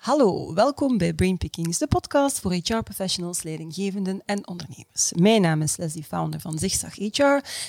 Hallo, 0.00 0.54
welkom 0.54 0.98
bij 0.98 1.12
Brainpickings, 1.12 1.78
de 1.78 1.86
podcast 1.86 2.40
voor 2.40 2.52
HR-professionals, 2.52 3.42
leidinggevenden 3.42 4.22
en 4.26 4.48
ondernemers. 4.48 5.12
Mijn 5.16 5.42
naam 5.42 5.62
is 5.62 5.76
Leslie, 5.76 6.04
founder 6.04 6.40
van 6.40 6.58
Zigzag 6.58 6.94
HR. 6.94 7.22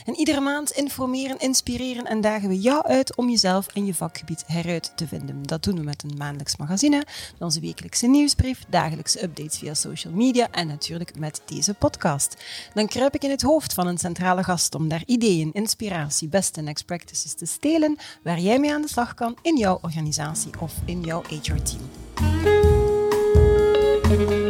En 0.06 0.16
iedere 0.16 0.40
maand 0.40 0.72
informeren, 0.72 1.40
inspireren 1.40 2.06
en 2.06 2.22
dagen 2.22 2.50
we 2.50 2.60
jou 2.60 2.84
uit 2.84 3.16
om 3.16 3.30
jezelf 3.30 3.68
en 3.68 3.86
je 3.86 3.94
vakgebied 3.94 4.44
heruit 4.48 4.92
te 4.96 5.08
vinden. 5.08 5.44
Dat 5.44 5.64
doen 5.64 5.76
we 5.76 5.84
met 5.84 6.04
een 6.04 6.18
maandelijks 6.18 6.58
magazine, 6.58 7.06
onze 7.40 7.60
wekelijkse 7.60 8.08
nieuwsbrief, 8.08 8.64
dagelijkse 8.70 9.24
updates 9.24 9.58
via 9.58 9.74
social 9.74 10.14
media 10.14 10.48
en 10.52 10.68
natuurlijk 10.68 11.20
met 11.20 11.42
deze 11.46 11.74
podcast. 11.74 12.36
Dan 12.74 12.88
kruip 12.88 13.16
ik 13.16 13.24
in 13.24 13.30
het 13.30 13.42
hoofd 13.42 13.74
van 13.74 13.88
een 13.88 13.98
centrale 13.98 14.44
gast 14.44 14.76
om 14.76 14.88
daar 14.88 15.04
ideeën, 15.06 15.54
inspiratie, 15.54 16.28
beste 16.28 16.62
next 16.62 16.86
practices 16.86 17.34
te 17.34 17.46
stelen 17.46 17.98
waar 18.24 18.40
jij 18.40 18.60
mee 18.60 18.74
aan 18.74 18.82
de 18.82 18.90
slag 18.90 19.14
kan 19.14 19.38
in 19.42 19.58
jouw 19.58 19.80
organisatie 19.82 20.52
of 20.60 20.74
in 20.86 21.02
jouw 21.02 21.22
HR-team. 21.30 22.11
En 24.12 24.41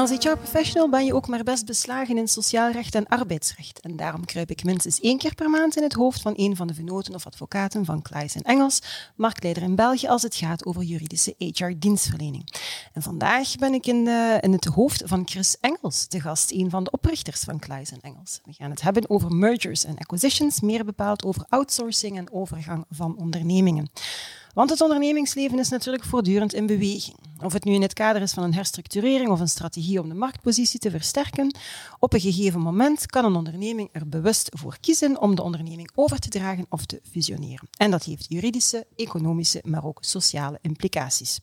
als 0.00 0.10
HR-professional 0.10 0.88
ben 0.88 1.04
je 1.04 1.14
ook 1.14 1.28
maar 1.28 1.42
best 1.42 1.66
beslagen 1.66 2.18
in 2.18 2.28
sociaal 2.28 2.70
recht 2.70 2.94
en 2.94 3.08
arbeidsrecht. 3.08 3.80
En 3.80 3.96
daarom 3.96 4.24
kruip 4.24 4.50
ik 4.50 4.64
minstens 4.64 5.00
één 5.00 5.18
keer 5.18 5.34
per 5.34 5.50
maand 5.50 5.76
in 5.76 5.82
het 5.82 5.92
hoofd 5.92 6.20
van 6.20 6.32
een 6.36 6.56
van 6.56 6.66
de 6.66 6.74
venoten 6.74 7.14
of 7.14 7.26
advocaten 7.26 7.84
van 7.84 8.02
Klaes 8.02 8.34
en 8.34 8.42
Engels, 8.42 8.82
marktleider 9.16 9.62
in 9.62 9.74
België 9.74 10.06
als 10.06 10.22
het 10.22 10.34
gaat 10.34 10.64
over 10.64 10.82
juridische 10.82 11.34
HR-dienstverlening. 11.38 12.54
En 12.92 13.02
vandaag 13.02 13.56
ben 13.56 13.74
ik 13.74 13.86
in, 13.86 14.04
de, 14.04 14.38
in 14.40 14.52
het 14.52 14.64
hoofd 14.64 15.02
van 15.04 15.22
Chris 15.28 15.56
Engels, 15.60 16.08
de 16.08 16.20
gast, 16.20 16.50
een 16.50 16.70
van 16.70 16.84
de 16.84 16.90
oprichters 16.90 17.40
van 17.40 17.58
Klaes 17.58 17.90
en 17.90 18.00
Engels. 18.00 18.40
We 18.44 18.52
gaan 18.52 18.70
het 18.70 18.82
hebben 18.82 19.10
over 19.10 19.34
mergers 19.34 19.84
en 19.84 19.98
acquisitions, 19.98 20.60
meer 20.60 20.84
bepaald 20.84 21.24
over 21.24 21.44
outsourcing 21.48 22.16
en 22.16 22.32
overgang 22.32 22.84
van 22.90 23.16
ondernemingen. 23.16 23.90
Want 24.54 24.70
het 24.70 24.80
ondernemingsleven 24.80 25.58
is 25.58 25.68
natuurlijk 25.68 26.04
voortdurend 26.04 26.54
in 26.54 26.66
beweging. 26.66 27.16
Of 27.42 27.52
het 27.52 27.64
nu 27.64 27.72
in 27.72 27.82
het 27.82 27.92
kader 27.92 28.22
is 28.22 28.32
van 28.32 28.42
een 28.42 28.54
herstructurering 28.54 29.30
of 29.30 29.40
een 29.40 29.48
strategie 29.48 30.00
om 30.00 30.08
de 30.08 30.14
marktpositie 30.14 30.80
te 30.80 30.90
versterken, 30.90 31.54
op 31.98 32.12
een 32.12 32.20
gegeven 32.20 32.60
moment 32.60 33.06
kan 33.06 33.24
een 33.24 33.34
onderneming 33.34 33.88
er 33.92 34.08
bewust 34.08 34.48
voor 34.52 34.76
kiezen 34.80 35.20
om 35.20 35.34
de 35.34 35.42
onderneming 35.42 35.90
over 35.94 36.18
te 36.18 36.28
dragen 36.28 36.66
of 36.68 36.86
te 36.86 37.00
fusioneren. 37.10 37.68
En 37.76 37.90
dat 37.90 38.04
heeft 38.04 38.26
juridische, 38.28 38.86
economische, 38.96 39.62
maar 39.64 39.84
ook 39.84 39.98
sociale 40.00 40.58
implicaties. 40.62 41.40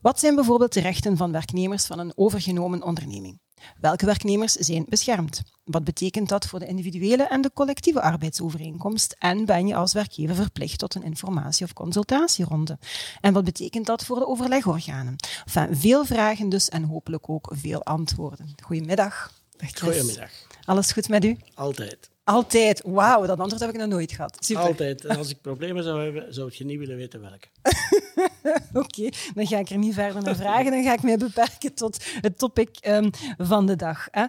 Wat 0.00 0.20
zijn 0.20 0.34
bijvoorbeeld 0.34 0.72
de 0.72 0.80
rechten 0.80 1.16
van 1.16 1.32
werknemers 1.32 1.86
van 1.86 1.98
een 1.98 2.12
overgenomen 2.16 2.82
onderneming? 2.82 3.38
Welke 3.80 4.06
werknemers 4.06 4.52
zijn 4.52 4.84
beschermd? 4.88 5.42
Wat 5.64 5.84
betekent 5.84 6.28
dat 6.28 6.46
voor 6.46 6.58
de 6.58 6.66
individuele 6.66 7.22
en 7.22 7.40
de 7.40 7.50
collectieve 7.54 8.00
arbeidsovereenkomst? 8.00 9.16
En 9.18 9.44
ben 9.44 9.66
je 9.66 9.74
als 9.74 9.92
werkgever 9.92 10.34
verplicht 10.34 10.78
tot 10.78 10.94
een 10.94 11.02
informatie- 11.02 11.64
of 11.64 11.72
consultatieronde? 11.72 12.78
En 13.20 13.32
wat 13.32 13.44
betekent 13.44 13.86
dat 13.86 14.04
voor 14.04 14.18
de 14.18 14.26
overlegorganen? 14.26 15.16
Enfin, 15.46 15.76
veel 15.76 16.04
vragen 16.04 16.48
dus 16.48 16.68
en 16.68 16.82
hopelijk 16.82 17.28
ook 17.28 17.52
veel 17.56 17.84
antwoorden. 17.84 18.54
Goedemiddag. 18.64 19.32
Goedemiddag. 19.78 20.30
Alles 20.64 20.92
goed 20.92 21.08
met 21.08 21.24
u? 21.24 21.36
Altijd. 21.54 22.10
Altijd. 22.24 22.82
Wauw, 22.84 23.26
dat 23.26 23.38
antwoord 23.38 23.60
heb 23.60 23.70
ik 23.70 23.76
nog 23.76 23.88
nooit 23.88 24.12
gehad. 24.12 24.36
Super. 24.40 24.62
Altijd. 24.62 25.04
En 25.04 25.16
als 25.16 25.30
ik 25.30 25.40
problemen 25.40 25.84
zou 25.84 26.02
hebben, 26.02 26.34
zou 26.34 26.50
je 26.52 26.64
niet 26.64 26.78
willen 26.78 26.96
weten 26.96 27.20
welke. 27.20 27.48
Oké, 28.82 29.08
dan 29.34 29.46
ga 29.46 29.58
ik 29.58 29.70
er 29.70 29.78
niet 29.78 29.94
verder 29.94 30.22
naar 30.22 30.36
vragen. 30.36 30.70
Dan 30.70 30.82
ga 30.82 30.92
ik 30.92 31.02
mij 31.02 31.16
beperken 31.16 31.74
tot 31.74 32.04
het 32.20 32.38
topic 32.38 32.78
um, 32.86 33.10
van 33.36 33.66
de 33.66 33.76
dag. 33.76 34.08
Hè. 34.10 34.24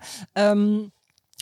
Um, 0.49 0.91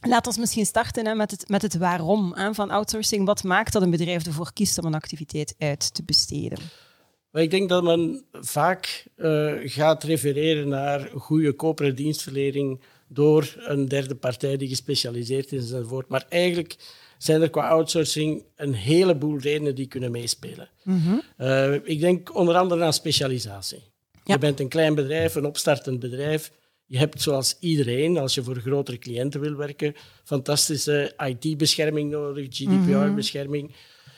Laat 0.07 0.27
ons 0.27 0.37
misschien 0.37 0.65
starten 0.65 1.05
hè, 1.05 1.15
met, 1.15 1.31
het, 1.31 1.49
met 1.49 1.61
het 1.61 1.77
waarom 1.77 2.33
hè, 2.33 2.53
van 2.53 2.69
outsourcing. 2.69 3.25
Wat 3.25 3.43
maakt 3.43 3.73
dat 3.73 3.81
een 3.81 3.89
bedrijf 3.89 4.25
ervoor 4.25 4.53
kiest 4.53 4.77
om 4.77 4.85
een 4.85 4.93
activiteit 4.93 5.55
uit 5.57 5.93
te 5.93 6.03
besteden? 6.03 6.57
Ik 7.31 7.51
denk 7.51 7.69
dat 7.69 7.83
men 7.83 8.25
vaak 8.31 9.07
uh, 9.17 9.53
gaat 9.63 10.03
refereren 10.03 10.67
naar 10.67 11.09
goede 11.15 11.55
corporate 11.55 11.95
dienstverlening 11.95 12.81
door 13.07 13.55
een 13.57 13.87
derde 13.87 14.15
partij 14.15 14.57
die 14.57 14.67
gespecialiseerd 14.67 15.51
is 15.51 15.71
enzovoort. 15.71 16.07
Maar 16.07 16.25
eigenlijk 16.29 16.75
zijn 17.19 17.41
er 17.41 17.49
qua 17.49 17.67
outsourcing 17.67 18.43
een 18.55 18.73
heleboel 18.73 19.37
redenen 19.37 19.75
die 19.75 19.87
kunnen 19.87 20.11
meespelen. 20.11 20.69
Mm 20.83 21.01
-hmm. 21.01 21.21
uh, 21.37 21.73
ik 21.73 21.99
denk 21.99 22.35
onder 22.35 22.55
andere 22.55 22.83
aan 22.83 22.93
specialisatie. 22.93 23.83
Ja. 24.23 24.33
Je 24.33 24.37
bent 24.37 24.59
een 24.59 24.67
klein 24.67 24.95
bedrijf, 24.95 25.35
een 25.35 25.45
opstartend 25.45 25.99
bedrijf. 25.99 26.51
Je 26.85 26.97
hebt 26.97 27.21
zoals 27.21 27.57
iedereen, 27.59 28.17
als 28.17 28.33
je 28.33 28.43
voor 28.43 28.55
grotere 28.55 28.97
cliënten 28.97 29.39
wil 29.39 29.55
werken, 29.55 29.95
fantastische 30.23 31.13
IT-bescherming 31.17 32.11
nodig, 32.11 32.47
GDPR-bescherming. 32.49 33.71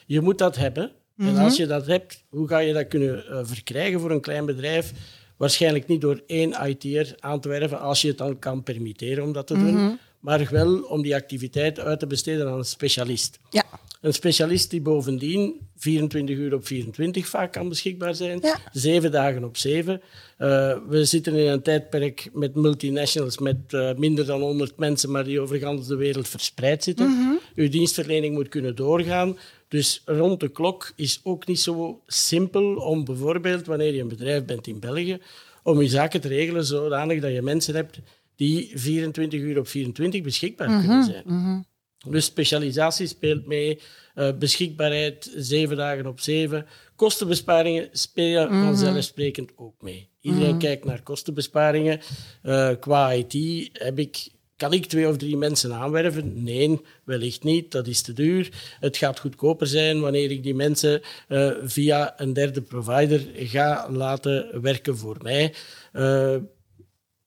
Je 0.06 0.22
moet 0.22 0.38
dat 0.38 0.56
hebben. 0.56 0.92
Mm 1.16 1.28
-hmm. 1.28 1.36
En 1.36 1.44
als 1.44 1.58
je 1.58 1.66
dat 1.66 1.86
hebt, 1.86 2.24
hoe 2.30 2.48
ga 2.48 2.58
je 2.58 2.74
dat 2.74 2.88
kunnen 2.88 3.26
uh, 3.30 3.40
verkrijgen 3.44 4.00
voor 4.00 4.12
een 4.12 4.22
klein 4.22 4.46
bedrijf? 4.46 4.92
Waarschijnlijk 5.38 5.88
niet 5.88 6.02
door 6.02 6.22
één 6.28 6.68
IT'er 6.68 7.16
aan 7.20 7.40
te 7.40 7.50
werven, 7.50 7.80
als 7.80 8.02
je 8.02 8.08
het 8.08 8.18
dan 8.18 8.40
kan 8.40 8.64
permitteren 8.64 9.24
om 9.24 9.34
dat 9.34 9.48
te 9.48 9.54
doen, 9.54 9.74
mm 9.74 9.78
-hmm. 9.78 10.00
Maar 10.22 10.48
wel 10.52 10.82
om 10.82 11.02
die 11.02 11.16
activiteit 11.16 11.80
uit 11.80 12.00
te 12.00 12.08
besteden 12.08 12.48
aan 12.48 12.58
een 12.58 12.66
specialist. 12.66 13.40
Ja. 13.50 13.64
Een 14.02 14.14
specialist 14.14 14.70
die 14.70 14.82
bovendien 14.82 15.70
24 15.78 16.38
uur 16.38 16.54
op 16.54 16.68
24 16.68 17.28
vaak 17.28 17.52
kan 17.52 17.70
beschikbaar 17.70 18.16
zijn, 18.16 18.40
ja. 18.42 18.58
zeven 18.72 19.12
dagen 19.12 19.44
op 19.44 19.58
zeven. 19.58 20.02
Uh, 20.40 20.78
we 20.88 21.06
zitten 21.06 21.34
in 21.34 21.48
een 21.48 21.62
tijdperk 21.62 22.30
met 22.34 22.56
multinationals 22.56 23.38
met 23.38 23.58
uh, 23.70 23.94
minder 23.94 24.26
dan 24.26 24.42
100 24.42 24.78
mensen, 24.78 25.12
maar 25.12 25.24
die 25.24 25.40
over 25.40 25.88
de 25.88 25.96
wereld 25.96 26.28
verspreid 26.28 26.84
zitten. 26.84 27.08
Mm 27.08 27.18
-hmm. 27.18 27.40
Uw 27.56 27.70
dienstverlening 27.70 28.34
moet 28.34 28.50
kunnen 28.50 28.76
doorgaan. 28.76 29.38
Dus 29.68 30.02
rond 30.06 30.40
de 30.40 30.50
klok 30.50 30.92
is 30.96 31.20
ook 31.24 31.48
niet 31.48 31.59
zo 31.59 32.02
simpel 32.08 32.76
om 32.76 33.06
bijvoorbeeld, 33.06 33.66
wanneer 33.66 33.94
je 33.94 34.02
een 34.02 34.08
bedrijf 34.08 34.46
bent 34.46 34.68
in 34.68 34.80
België, 34.80 35.20
om 35.64 35.82
je 35.82 35.90
zaken 35.90 36.22
te 36.22 36.28
regelen 36.28 36.66
zodanig 36.66 37.22
dat 37.22 37.32
je 37.32 37.42
mensen 37.42 37.76
hebt 37.76 38.00
die 38.41 38.72
24 38.74 39.40
uur 39.40 39.57
op 39.57 39.68
24 39.68 40.22
beschikbaar 40.22 40.69
mm 40.69 40.74
-hmm. 40.74 40.85
kunnen 40.85 41.03
zijn. 41.03 41.24
Mm 41.25 41.44
-hmm. 41.44 41.66
Dus 42.12 42.25
specialisatie 42.25 43.07
speelt 43.07 43.46
mee, 43.46 43.79
uh, 44.16 44.29
beschikbaarheid 44.40 45.31
zeven 45.35 45.78
dagen 45.78 46.06
op 46.06 46.19
zeven. 46.19 46.66
Kostenbesparingen 46.96 47.90
spelen 47.91 48.47
mm 48.47 48.52
-hmm. 48.52 48.63
vanzelfsprekend 48.63 49.52
ook 49.56 49.81
mee. 49.81 50.09
Iedereen 50.22 50.50
-hmm. 50.50 50.59
kijkt 50.59 50.85
naar 50.85 51.02
kostenbesparingen. 51.03 52.00
Uh, 52.44 52.69
qua 52.79 53.12
IT 53.12 53.69
heb 53.74 54.00
ik, 54.00 54.28
kan 54.58 54.73
ik 54.73 54.85
twee 54.85 55.08
of 55.08 55.18
drie 55.18 55.38
mensen 55.38 55.73
aanwerven? 55.73 56.44
Nee, 56.44 56.79
wellicht 57.03 57.44
niet. 57.44 57.72
Dat 57.72 57.88
is 57.88 58.02
te 58.02 58.13
duur. 58.13 58.50
Het 58.79 58.97
gaat 58.97 59.19
goedkoper 59.19 59.68
zijn 59.68 60.00
wanneer 60.00 60.31
ik 60.31 60.44
die 60.44 60.56
mensen 60.56 61.02
uh, 61.28 61.52
via 61.63 62.19
een 62.19 62.34
derde 62.34 62.62
provider 62.62 63.22
ga 63.35 63.88
laten 63.91 64.62
werken 64.62 64.97
voor 64.97 65.18
mij. 65.22 65.53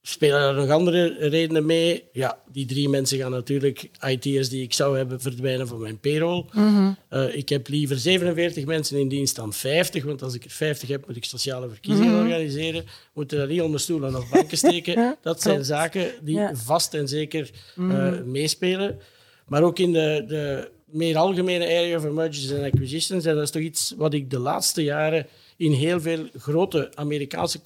Spelen 0.07 0.41
er 0.41 0.53
nog 0.53 0.69
andere 0.69 1.15
redenen 1.19 1.65
mee? 1.65 2.03
Ja, 2.11 2.39
die 2.51 2.65
drie 2.65 2.89
mensen 2.89 3.17
gaan 3.17 3.31
natuurlijk, 3.31 3.89
IT'ers 4.07 4.49
die 4.49 4.63
ik 4.63 4.73
zou 4.73 4.97
hebben, 4.97 5.21
verdwijnen 5.21 5.67
van 5.67 5.81
mijn 5.81 5.99
payroll. 5.99 6.45
Mm 6.51 6.75
-hmm. 6.75 6.97
uh, 7.09 7.35
ik 7.35 7.49
heb 7.49 7.67
liever 7.67 7.97
47 7.97 8.65
mensen 8.65 8.99
in 8.99 9.07
dienst 9.07 9.35
dan 9.35 9.53
50, 9.53 10.03
want 10.03 10.21
als 10.21 10.33
ik 10.33 10.43
er 10.43 10.49
50 10.49 10.89
heb, 10.89 11.07
moet 11.07 11.15
ik 11.15 11.25
sociale 11.25 11.69
verkiezingen 11.69 12.11
mm 12.11 12.17
-hmm. 12.17 12.25
organiseren. 12.25 12.85
Moeten 13.13 13.39
er 13.39 13.47
niet 13.47 13.61
onder 13.61 13.79
stoelen 13.79 14.15
of 14.15 14.29
banken 14.29 14.57
steken. 14.57 15.15
Dat 15.21 15.41
zijn 15.41 15.65
zaken 15.65 16.11
die 16.21 16.35
ja. 16.35 16.55
vast 16.55 16.93
en 16.93 17.07
zeker 17.07 17.49
uh, 17.77 17.85
mm 17.85 17.91
-hmm. 17.91 18.31
meespelen. 18.31 18.99
Maar 19.47 19.63
ook 19.63 19.79
in 19.79 19.93
de, 19.93 20.23
de 20.27 20.69
meer 20.85 21.17
algemene 21.17 21.65
area 21.65 21.99
van 21.99 22.13
mergers 22.13 22.49
en 22.49 22.63
acquisitions, 22.63 23.25
en 23.25 23.35
dat 23.35 23.43
is 23.43 23.51
toch 23.51 23.61
iets 23.61 23.93
wat 23.97 24.13
ik 24.13 24.29
de 24.29 24.39
laatste 24.39 24.83
jaren 24.83 25.27
in 25.57 25.71
heel 25.71 26.01
veel 26.01 26.27
grote 26.37 26.91
Amerikaanse 26.95 27.61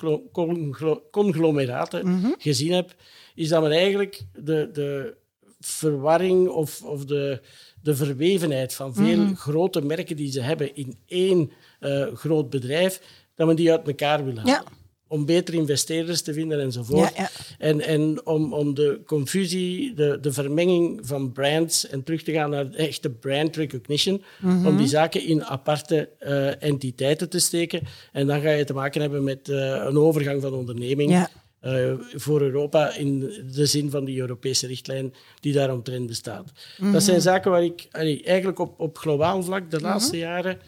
conglomeraten 1.12 2.06
mm 2.08 2.22
-hmm. 2.22 2.36
gezien 2.38 2.72
heb, 2.72 2.96
is 3.36 3.50
dat 3.50 3.62
men 3.62 3.72
eigenlijk 3.72 4.22
de, 4.34 4.70
de 4.74 5.16
verwarring 5.60 6.48
of, 6.48 6.84
of 6.84 7.06
de, 7.06 7.42
de 7.82 7.96
verwevenheid 7.96 8.74
van 8.74 8.94
veel 8.94 9.18
mm 9.18 9.26
-hmm. 9.26 9.36
grote 9.36 9.82
merken 9.82 10.16
die 10.16 10.32
ze 10.32 10.42
hebben 10.42 10.76
in 10.76 10.98
één 11.06 11.52
uh, 11.80 12.08
groot 12.14 12.50
bedrijf, 12.50 13.02
dat 13.36 13.48
men 13.48 13.56
die 13.56 13.72
uit 13.72 13.88
elkaar 13.88 14.26
wil 14.26 14.36
halen. 14.36 14.54
Ja 14.54 14.64
om 15.10 15.26
betere 15.26 15.58
investeerders 15.58 16.22
te 16.22 16.34
vinden 16.34 16.60
enzovoort. 16.60 17.16
Ja, 17.16 17.22
ja. 17.22 17.30
En, 17.58 17.82
en 17.82 18.26
om, 18.26 18.54
om 18.54 18.74
de 18.74 19.02
confusie, 19.06 19.94
de, 19.94 20.18
de 20.22 20.32
vermenging 20.32 21.00
van 21.04 21.32
brands 21.32 21.88
en 21.88 22.04
terug 22.04 22.24
te 22.24 22.32
gaan 22.32 22.50
naar 22.50 22.72
echte 22.72 23.10
brand 23.10 23.56
recognition, 23.56 24.24
mm 24.40 24.50
-hmm. 24.50 24.68
om 24.68 24.78
die 24.78 24.88
zaken 24.88 25.26
in 25.26 25.44
aparte 25.44 26.10
uh, 26.22 26.64
entiteiten 26.64 27.30
te 27.30 27.40
steken. 27.40 27.82
En 28.12 28.28
dan 28.28 28.42
ga 28.42 28.50
je 28.50 28.64
te 28.64 28.74
maken 28.74 29.02
hebben 29.02 29.24
met 29.24 29.48
uh, 29.48 29.58
een 29.86 29.98
overgang 29.98 30.42
van 30.42 30.54
onderneming. 30.54 31.12
Ja. 31.12 31.30
Uh, 31.64 31.94
voor 32.14 32.42
Europa 32.42 32.96
in 32.96 33.20
de 33.52 33.66
zin 33.66 33.90
van 33.90 34.06
die 34.06 34.20
Europese 34.20 34.68
richtlijn 34.68 35.14
die 35.40 35.54
daaromtrent 35.54 36.08
bestaat. 36.08 36.46
Mm 36.46 36.52
-hmm. 36.78 36.92
Dat 36.94 37.04
zijn 37.04 37.22
zaken 37.22 37.52
waar 37.52 37.64
ik 37.64 37.88
allee, 37.92 38.24
eigenlijk 38.24 38.60
op, 38.60 38.80
op 38.80 38.98
globaal 38.98 39.44
vlak 39.44 39.72
de 39.72 39.82
laatste 39.82 40.16
mm 40.16 40.22
-hmm. 40.22 40.32
jaren 40.32 40.60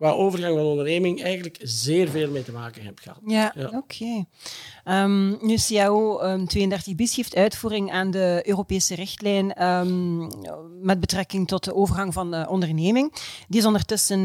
qua 0.00 0.10
overgang 0.10 0.56
van 0.56 0.66
onderneming 0.66 1.22
eigenlijk 1.22 1.58
zeer 1.62 2.08
veel 2.08 2.30
mee 2.30 2.42
te 2.42 2.52
maken 2.52 2.82
heb 2.82 2.98
gehad. 2.98 3.18
Ja, 3.26 3.54
oké. 3.72 4.24
Ehm, 4.84 5.46
nu, 5.46 5.56
CAO 5.56 6.22
um, 6.22 6.46
32 6.46 6.94
bis 6.94 7.14
geeft 7.14 7.36
uitvoering 7.36 7.92
aan 7.92 8.10
de 8.10 8.42
Europese 8.44 8.94
richtlijn 8.94 9.66
um, 9.66 10.28
met 10.82 11.00
betrekking 11.00 11.48
tot 11.48 11.64
de 11.64 11.74
overgang 11.74 12.12
van 12.12 12.30
de 12.30 12.46
onderneming. 12.48 13.12
Die 13.48 13.60
is 13.60 13.66
ondertussen, 13.66 14.24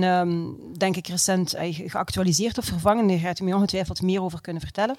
denk 0.78 0.96
ik, 0.96 1.08
recent 1.08 1.56
uh, 1.56 1.62
geactualiseerd 1.90 2.58
of 2.58 2.66
vervangen. 2.66 3.08
Daar 3.08 3.18
gaat 3.18 3.40
u 3.40 3.44
mij 3.44 3.54
ongetwijfeld 3.54 4.02
meer 4.02 4.22
over 4.22 4.42
kunnen 4.42 4.62
vertellen. 4.62 4.96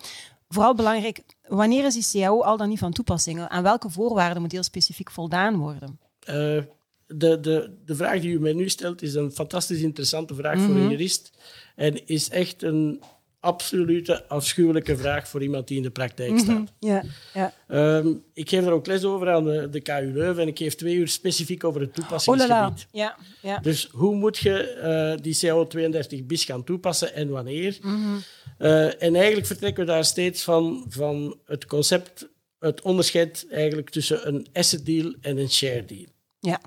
Vooral 0.49 0.75
belangrijk, 0.75 1.23
wanneer 1.43 1.85
is 1.85 1.95
die 1.95 2.23
CAO 2.23 2.43
al 2.43 2.57
dan 2.57 2.69
niet 2.69 2.79
van 2.79 2.93
toepassing? 2.93 3.49
Aan 3.49 3.63
welke 3.63 3.91
voorwaarden 3.91 4.43
moet 4.43 4.53
heel 4.53 4.63
specifiek 4.63 5.11
voldaan 5.11 5.57
worden? 5.57 5.99
Uh, 6.31 6.63
de, 7.07 7.41
de, 7.41 7.71
de 7.85 7.95
vraag 7.95 8.21
die 8.21 8.33
u 8.33 8.41
mij 8.41 8.53
nu 8.53 8.69
stelt 8.69 9.03
is 9.03 9.15
een 9.15 9.33
fantastisch 9.33 9.81
interessante 9.81 10.35
vraag 10.35 10.59
voor 10.59 10.75
een 10.75 10.81
mhm. 10.81 10.91
jurist. 10.91 11.31
En 11.75 12.07
is 12.07 12.29
echt 12.29 12.63
een 12.63 13.03
absolute 13.41 14.29
afschuwelijke 14.29 14.97
vraag 14.97 15.29
voor 15.29 15.43
iemand 15.43 15.69
die 15.69 15.77
in 15.77 15.83
de 15.83 15.91
praktijk 15.91 16.31
mhm. 16.31 16.41
staat. 16.41 16.73
Ja, 16.79 17.03
ja. 17.35 17.53
Um, 17.97 18.25
ik 18.33 18.49
geef 18.49 18.67
er 18.67 18.73
ook 18.73 18.87
les 18.87 19.05
over 19.05 19.31
aan 19.31 19.45
de, 19.45 19.69
de 19.71 19.81
KU 19.81 20.11
Leuven 20.13 20.43
en 20.43 20.49
ik 20.49 20.59
geef 20.59 20.75
twee 20.75 20.95
uur 20.95 21.09
specifiek 21.09 21.65
over 21.65 21.81
het 21.81 21.95
toepassingsgebied. 21.95 22.87
ja, 22.93 23.17
ja. 23.43 23.59
Dus 23.59 23.89
hoe 23.93 24.15
moet 24.15 24.39
je 24.39 25.15
uh, 25.17 25.23
die 25.23 25.37
CO32 25.37 26.27
bis 26.27 26.45
gaan 26.45 26.65
toepassen 26.65 27.15
en 27.15 27.29
wanneer? 27.29 27.79
Mm 27.83 28.23
uh, 28.59 29.03
en 29.03 29.15
eigenlijk 29.15 29.47
vertrekken 29.47 29.87
we 29.87 29.91
daar 29.91 30.05
steeds 30.05 30.43
van, 30.43 30.85
van 30.89 31.39
het 31.45 31.67
concept, 31.67 32.29
het 32.59 32.83
onderscheid 32.83 33.47
eigenlijk 33.51 33.91
tussen 33.91 34.27
een 34.27 34.47
asset 34.53 34.87
deal 34.87 35.15
en 35.21 35.39
een 35.39 35.51
share 35.51 35.85
deal. 35.85 36.07
Ja. 36.41 36.61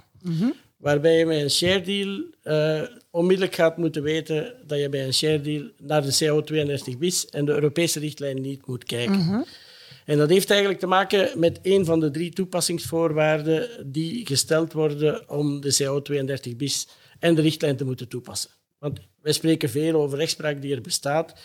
Waarbij 0.77 1.17
je 1.17 1.25
met 1.25 1.41
een 1.41 1.49
share 1.49 1.81
deal 1.81 2.23
uh, 2.43 2.87
onmiddellijk 3.11 3.55
gaat 3.55 3.77
moeten 3.77 4.03
weten 4.03 4.55
dat 4.65 4.79
je 4.79 4.89
bij 4.89 5.05
een 5.05 5.13
share 5.13 5.41
deal 5.41 5.69
naar 5.77 6.01
de 6.01 6.17
CO32 6.23 6.97
bis 6.97 7.25
en 7.25 7.45
de 7.45 7.51
Europese 7.51 7.99
richtlijn 7.99 8.41
niet 8.41 8.67
moet 8.67 8.83
kijken. 8.83 9.45
En 10.05 10.17
dat 10.17 10.29
heeft 10.29 10.49
eigenlijk 10.49 10.79
te 10.79 10.87
maken 10.87 11.39
met 11.39 11.59
een 11.61 11.85
van 11.85 11.99
de 11.99 12.11
drie 12.11 12.33
toepassingsvoorwaarden 12.33 13.69
die 13.91 14.25
gesteld 14.25 14.73
worden 14.73 15.29
om 15.29 15.61
de 15.61 15.77
CO32 15.83 16.55
bis 16.55 16.87
en 17.19 17.35
de 17.35 17.41
richtlijn 17.41 17.77
te 17.77 17.85
moeten 17.85 18.07
toepassen. 18.07 18.49
Want 18.79 18.99
wij 19.21 19.33
spreken 19.33 19.69
veel 19.69 20.01
over 20.01 20.17
rechtspraak 20.17 20.61
die 20.61 20.75
er 20.75 20.81
bestaat. 20.81 21.39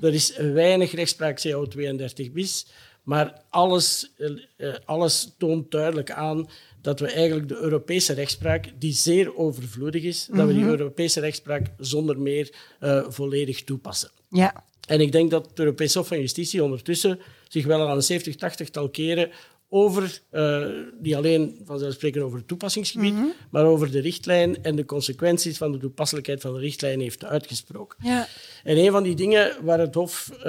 Er 0.00 0.14
is 0.14 0.36
weinig 0.36 0.92
rechtspraak 0.92 1.42
CO32 1.46 2.32
bis, 2.32 2.66
maar 3.02 3.42
alles, 3.48 4.12
uh, 4.56 4.74
alles 4.84 5.34
toont 5.38 5.70
duidelijk 5.70 6.10
aan 6.10 6.48
dat 6.82 7.00
we 7.00 7.06
eigenlijk 7.06 7.48
de 7.48 7.56
Europese 7.56 8.12
rechtspraak, 8.12 8.72
die 8.78 8.92
zeer 8.92 9.36
overvloedig 9.36 10.02
is, 10.02 10.28
dat 10.30 10.46
we 10.46 10.52
die 10.52 10.62
mhm. 10.62 10.70
Europese 10.70 11.20
rechtspraak 11.20 11.66
zonder 11.78 12.18
meer 12.20 12.54
uh, 12.80 13.04
volledig 13.08 13.64
toepassen. 13.64 14.10
Ja. 14.30 14.64
En 14.88 15.00
ik 15.00 15.12
denk 15.12 15.30
dat 15.30 15.46
het 15.46 15.58
Europees 15.58 15.94
Hof 15.94 16.06
van 16.06 16.20
Justitie 16.20 16.62
ondertussen 16.62 17.18
zich 17.48 17.66
wel 17.66 17.86
al 17.88 17.96
een 17.96 18.02
70, 18.02 18.36
80 18.36 18.70
tal 18.70 18.88
keren 18.88 19.30
over, 19.74 20.20
uh, 20.32 20.66
niet 21.00 21.14
alleen 21.14 21.60
vanzelfsprekend 21.64 22.24
over 22.24 22.38
het 22.38 22.48
toepassingsgebied, 22.48 23.12
mm 23.12 23.32
maar 23.50 23.64
over 23.64 23.90
de 23.90 24.00
richtlijn 24.00 24.62
en 24.62 24.76
de 24.76 24.84
consequenties 24.84 25.56
van 25.56 25.72
de 25.72 25.78
toepasselijkheid 25.78 26.40
van 26.40 26.52
de 26.54 26.60
richtlijn 26.60 27.00
heeft 27.00 27.24
uitgesproken. 27.24 27.98
Ja. 28.02 28.28
En 28.64 28.76
een 28.76 28.90
van 28.90 29.02
die 29.02 29.14
dingen 29.14 29.56
waar 29.62 29.78
het 29.78 29.94
Hof 29.94 30.30
uh, 30.36 30.44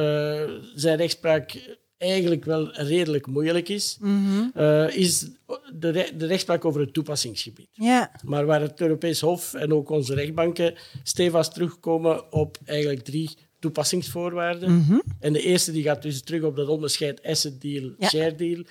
zijn 0.75 0.97
rechtspraak 0.97 1.77
eigenlijk 2.03 2.45
wel 2.45 2.71
redelijk 2.71 3.27
moeilijk 3.27 3.69
is, 3.69 3.97
mm 3.99 4.51
is 4.89 5.27
de, 5.73 6.11
de, 6.17 6.25
rechtspraak 6.25 6.65
over 6.65 6.81
het 6.81 6.93
toepassingsgebied. 6.93 7.69
Ja. 7.71 8.11
Maar 8.25 8.45
waar 8.45 8.61
het 8.61 8.81
Europees 8.81 9.21
Hof 9.21 9.53
en 9.53 9.73
ook 9.73 9.89
onze 9.89 10.13
rechtbanken 10.13 10.73
stevast 11.03 11.53
terugkomen 11.53 12.31
op 12.31 12.57
eigenlijk 12.65 13.03
drie 13.03 13.29
toepassingsvoorwaarden. 13.63 14.75
Mhm. 14.75 14.99
En 15.19 15.33
de 15.33 15.41
eerste 15.41 15.71
die 15.71 15.83
gaat 15.83 16.01
dus 16.01 16.21
terug 16.21 16.43
op 16.43 16.55
dat 16.55 16.67
onderscheid 16.67 17.23
asset 17.23 17.61
deal, 17.61 17.91
share 18.01 18.35
deal, 18.35 18.63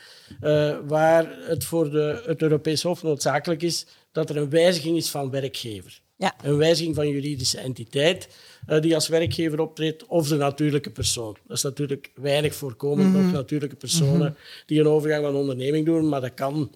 uh, 0.42 0.78
waar 0.88 1.38
het 1.40 1.64
voor 1.64 1.90
de, 1.90 2.22
het 2.26 2.42
Europees 2.42 2.82
Hof 2.82 3.02
noodzakelijk 3.02 3.62
is 3.62 3.86
dat 4.12 4.30
er 4.30 4.36
een 4.36 4.50
wijziging 4.50 4.96
is 4.96 5.10
van 5.10 5.30
werkgever. 5.30 6.01
Ja. 6.22 6.34
Een 6.42 6.56
wijziging 6.56 6.94
van 6.94 7.08
juridische 7.08 7.58
entiteit 7.58 8.28
uh, 8.68 8.80
die 8.80 8.94
als 8.94 9.08
werkgever 9.08 9.60
optreedt, 9.60 10.06
of 10.06 10.28
de 10.28 10.36
natuurlijke 10.36 10.90
persoon. 10.90 11.36
Dat 11.46 11.56
is 11.56 11.62
natuurlijk 11.62 12.10
weinig 12.14 12.54
voorkomend, 12.54 13.14
mm 13.14 13.30
natuurlijke 13.32 13.76
personen 13.76 14.18
mhm. 14.18 14.64
die 14.66 14.80
een 14.80 14.86
overgang 14.86 15.24
van 15.24 15.34
onderneming 15.34 15.86
doen, 15.86 16.08
maar 16.08 16.20
dat 16.20 16.34
kan 16.34 16.70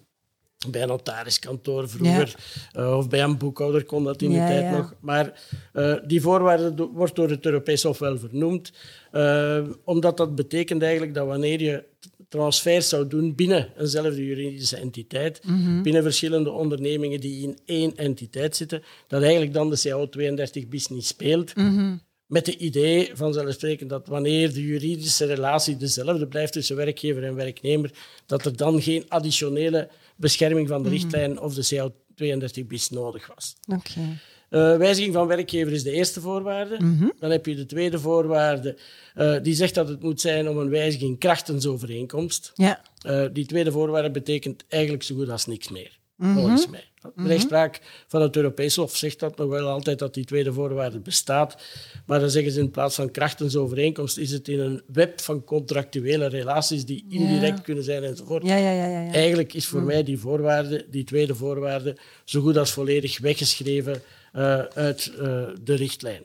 bij 0.71 0.81
een 0.81 0.87
notariskantoor 0.87 1.89
vroeger, 1.89 2.35
uh, 2.77 2.97
of 2.97 3.09
bij 3.09 3.23
een 3.23 3.37
boekhouder 3.37 3.85
kon 3.85 4.03
dat 4.03 4.21
in 4.21 4.29
die 4.29 4.39
tijd 4.39 4.71
nog. 4.71 4.93
Maar 4.99 5.41
uh, 5.73 5.95
die 6.07 6.21
voorwaarde 6.21 6.87
wordt 6.93 7.15
door 7.15 7.29
het 7.29 7.45
Europees 7.45 7.83
Hof 7.83 7.99
wel 7.99 8.17
vernoemd, 8.17 8.71
uh, 9.13 9.59
omdat 9.83 10.17
dat 10.17 10.35
betekent 10.35 10.81
eigenlijk 10.81 11.13
dat 11.13 11.27
wanneer 11.27 11.61
je 11.61 11.83
transfers 12.27 12.89
zou 12.89 13.07
doen 13.07 13.35
binnen 13.35 13.69
eenzelfde 13.77 14.25
juridische 14.25 14.77
entiteit, 14.77 15.39
mm 15.43 15.83
binnen 15.83 16.03
verschillende 16.03 16.51
ondernemingen 16.51 17.19
die 17.19 17.43
in 17.43 17.57
één 17.65 17.95
entiteit 17.95 18.55
zitten, 18.55 18.83
dat 19.07 19.21
eigenlijk 19.21 19.53
dan 19.53 19.69
de 19.69 19.79
CO32 19.87 20.67
bis 20.69 20.87
niet 20.87 21.05
speelt. 21.05 21.55
Mm 21.55 22.05
Met 22.27 22.45
het 22.45 22.55
idee 22.55 23.11
vanzelfsprekend 23.13 23.89
dat 23.89 24.07
wanneer 24.07 24.53
de 24.53 24.65
juridische 24.65 25.25
relatie 25.25 25.77
dezelfde 25.77 26.27
blijft 26.27 26.53
tussen 26.53 26.75
werkgever 26.75 27.23
en 27.23 27.35
werknemer, 27.35 27.91
dat 28.25 28.45
er 28.45 28.57
dan 28.57 28.81
geen 28.81 29.05
additionele 29.07 29.89
bescherming 30.15 30.67
van 30.67 30.83
de 30.83 30.89
mhm. 30.89 30.97
richtlijn 30.97 31.39
of 31.39 31.53
de 31.53 31.91
CO32 31.91 32.67
bis 32.67 32.89
nodig 32.89 33.27
was. 33.35 33.55
Okay. 33.67 34.17
Uh, 34.49 34.77
wijziging 34.77 35.13
van 35.13 35.27
werkgever 35.27 35.73
is 35.73 35.83
de 35.83 35.91
eerste 35.91 36.21
voorwaarde. 36.21 36.75
Mhm. 36.79 37.09
Dan 37.19 37.31
heb 37.31 37.45
je 37.45 37.55
de 37.55 37.65
tweede 37.65 37.99
voorwaarde, 37.99 38.77
uh, 39.15 39.35
die 39.41 39.55
zegt 39.55 39.75
dat 39.75 39.87
het 39.87 40.01
moet 40.01 40.21
zijn 40.21 40.49
om 40.49 40.57
een 40.57 40.69
wijziging 40.69 41.19
krachtensovereenkomst. 41.19 42.51
Ja. 42.55 42.81
Uh, 43.05 43.25
die 43.33 43.45
tweede 43.45 43.71
voorwaarde 43.71 44.11
betekent 44.11 44.63
eigenlijk 44.67 45.03
zo 45.03 45.15
goed 45.15 45.29
als 45.29 45.45
niks 45.45 45.69
meer, 45.69 45.99
mm 46.15 46.33
volgens 46.33 46.67
mij. 46.67 46.83
De 47.01 47.21
mhm. 47.21 47.27
rechtspraak 47.27 47.81
van 48.07 48.21
het 48.21 48.35
Europees 48.35 48.75
Hof 48.75 48.95
zegt 48.95 49.19
dat 49.19 49.37
nog 49.37 49.49
wel 49.49 49.67
altijd 49.67 49.99
dat 49.99 50.13
die 50.13 50.25
tweede 50.25 50.53
voorwaarde 50.53 50.99
bestaat. 50.99 51.57
Maar 52.05 52.19
dan 52.19 52.29
zeggen 52.29 52.51
ze 52.51 52.59
in 52.59 52.71
plaats 52.71 52.95
van 52.95 53.11
krachtensovereenkomst 53.11 54.17
is 54.17 54.31
het 54.31 54.47
in 54.47 54.59
een 54.59 54.81
web 54.87 55.21
van 55.21 55.43
contractuele 55.43 56.27
relaties 56.27 56.85
die 56.85 57.05
indirect 57.09 57.61
kunnen 57.61 57.83
zijn 57.83 58.03
enzovoort. 58.03 58.45
Ja, 58.45 58.55
ja, 58.55 58.71
ja, 58.71 59.11
Eigenlijk 59.11 59.53
is 59.53 59.65
voor 59.65 59.79
mhm. 59.79 59.87
mij 59.87 60.03
die 60.03 60.19
voorwaarde, 60.19 60.85
die 60.89 61.03
tweede 61.03 61.35
voorwaarde, 61.35 61.97
zo 62.25 62.41
goed 62.41 62.57
als 62.57 62.71
volledig 62.71 63.19
weggeschreven 63.19 64.01
uh, 64.37 64.59
uit 64.59 65.11
uh, 65.13 65.19
de 65.61 65.73
richtlijn. 65.75 66.23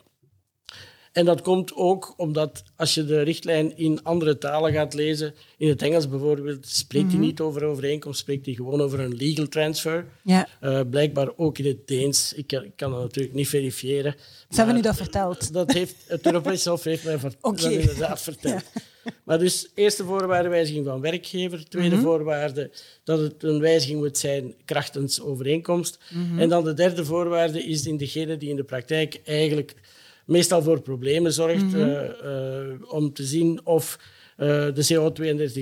En 1.12 1.24
dat 1.24 1.42
komt 1.42 1.74
ook 1.74 2.14
omdat 2.16 2.62
als 2.76 2.94
je 2.94 3.04
de 3.04 3.22
richtlijn 3.22 3.76
in 3.76 4.02
andere 4.02 4.38
talen 4.38 4.72
gaat 4.72 4.94
lezen, 4.94 5.34
in 5.56 5.68
het 5.68 5.82
Engels 5.82 6.08
bijvoorbeeld, 6.08 6.66
spreekt 6.66 7.06
hij 7.06 7.16
mhm. 7.16 7.24
niet 7.24 7.40
over 7.40 7.64
overeenkomst, 7.64 8.20
spreekt 8.20 8.46
hij 8.46 8.54
gewoon 8.54 8.80
over 8.80 9.00
een 9.00 9.14
legal 9.14 9.48
transfer. 9.48 10.06
Ja. 10.22 10.48
Uh, 10.62 10.80
blijkbaar 10.90 11.28
ook 11.36 11.58
in 11.58 11.66
het 11.66 11.86
Deens. 11.86 12.32
Ik, 12.32 12.52
ik, 12.52 12.72
kan 12.76 12.90
dat 12.90 13.00
natuurlijk 13.00 13.34
niet 13.34 13.48
verifiëren. 13.48 14.14
Ze 14.50 14.56
hebben 14.56 14.76
u 14.76 14.80
dat 14.80 14.96
verteld? 14.96 15.52
Dat 15.52 15.72
heeft, 15.72 15.94
het 16.06 16.26
Europese 16.26 16.70
Hof 16.70 16.84
heeft 16.84 17.04
mij 17.04 17.18
ver 17.18 17.32
okay. 17.40 17.62
dat 17.62 17.72
inderdaad 17.72 18.20
verteld. 18.20 18.62
Maar 19.24 19.38
dus, 19.38 19.70
eerste 19.74 20.04
voorwaarde 20.04 20.48
wijziging 20.48 20.86
van 20.86 21.00
werkgever. 21.00 21.68
Tweede 21.68 21.96
mm 21.96 22.02
voorwaarde 22.02 22.70
dat 23.04 23.18
het 23.18 23.42
een 23.42 23.60
wijziging 23.60 23.98
moet 24.00 24.18
zijn 24.18 24.54
krachtens 24.64 25.20
overeenkomst. 25.20 25.98
Mhm. 26.10 26.38
En 26.38 26.48
dan 26.48 26.64
de 26.64 26.74
derde 26.74 27.04
voorwaarde 27.04 27.64
is 27.64 27.86
in 27.86 27.96
degene 27.96 28.36
die 28.36 28.50
in 28.50 28.56
de 28.56 28.64
praktijk 28.64 29.20
eigenlijk 29.24 29.74
meestal 30.26 30.62
voor 30.62 30.80
problemen 30.80 31.32
zorgt 31.32 31.62
mhm. 31.62 31.80
eh, 31.80 32.08
eh, 32.08 32.92
om 32.92 33.12
te 33.12 33.24
zien 33.24 33.60
of 33.64 33.98
uh, 34.38 34.46
de 34.48 35.12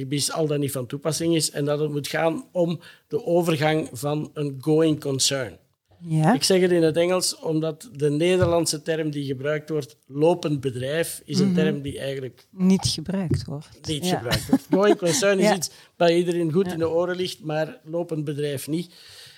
CO32 0.03 0.09
bis 0.09 0.33
al 0.33 0.47
dan 0.47 0.61
niet 0.61 0.73
van 0.73 0.87
toepassing 0.87 1.35
is 1.35 1.51
en 1.51 1.65
dat 1.65 1.81
het 1.81 1.91
moet 1.91 2.09
gaan 2.09 2.45
om 2.53 2.81
de 3.09 3.25
overgang 3.25 3.89
van 3.93 4.31
een 4.35 4.57
going 4.61 5.01
concern. 5.01 5.59
Ja. 6.03 6.35
Ik 6.35 6.43
zeg 6.43 6.61
het 6.61 6.71
in 6.71 6.83
het 6.83 6.97
Engels 6.97 7.39
omdat 7.39 7.91
de 7.93 8.11
Nederlandse 8.11 8.83
term 8.83 9.11
die 9.11 9.25
gebruikt 9.25 9.69
wordt, 9.69 9.97
lopend 10.07 10.61
bedrijf, 10.61 11.23
is 11.25 11.39
een 11.39 11.47
mhm. 11.47 11.55
term 11.55 11.83
die 11.83 11.99
eigenlijk 11.99 12.47
niet 12.51 12.87
gebruikt 12.87 13.45
wordt. 13.45 13.69
Niet 13.87 14.07
gebruikt 14.07 14.47
wordt. 14.49 14.67
Going 14.71 14.99
concern 14.99 15.39
is 15.45 15.57
iets 15.57 15.71
dat 15.97 16.11
iedereen 16.11 16.53
goed 16.53 16.73
in 16.73 16.79
de 16.79 16.89
oren 16.89 17.17
ligt, 17.17 17.45
maar 17.45 17.81
lopend 17.85 18.25
bedrijf 18.25 18.69
niet. 18.69 18.95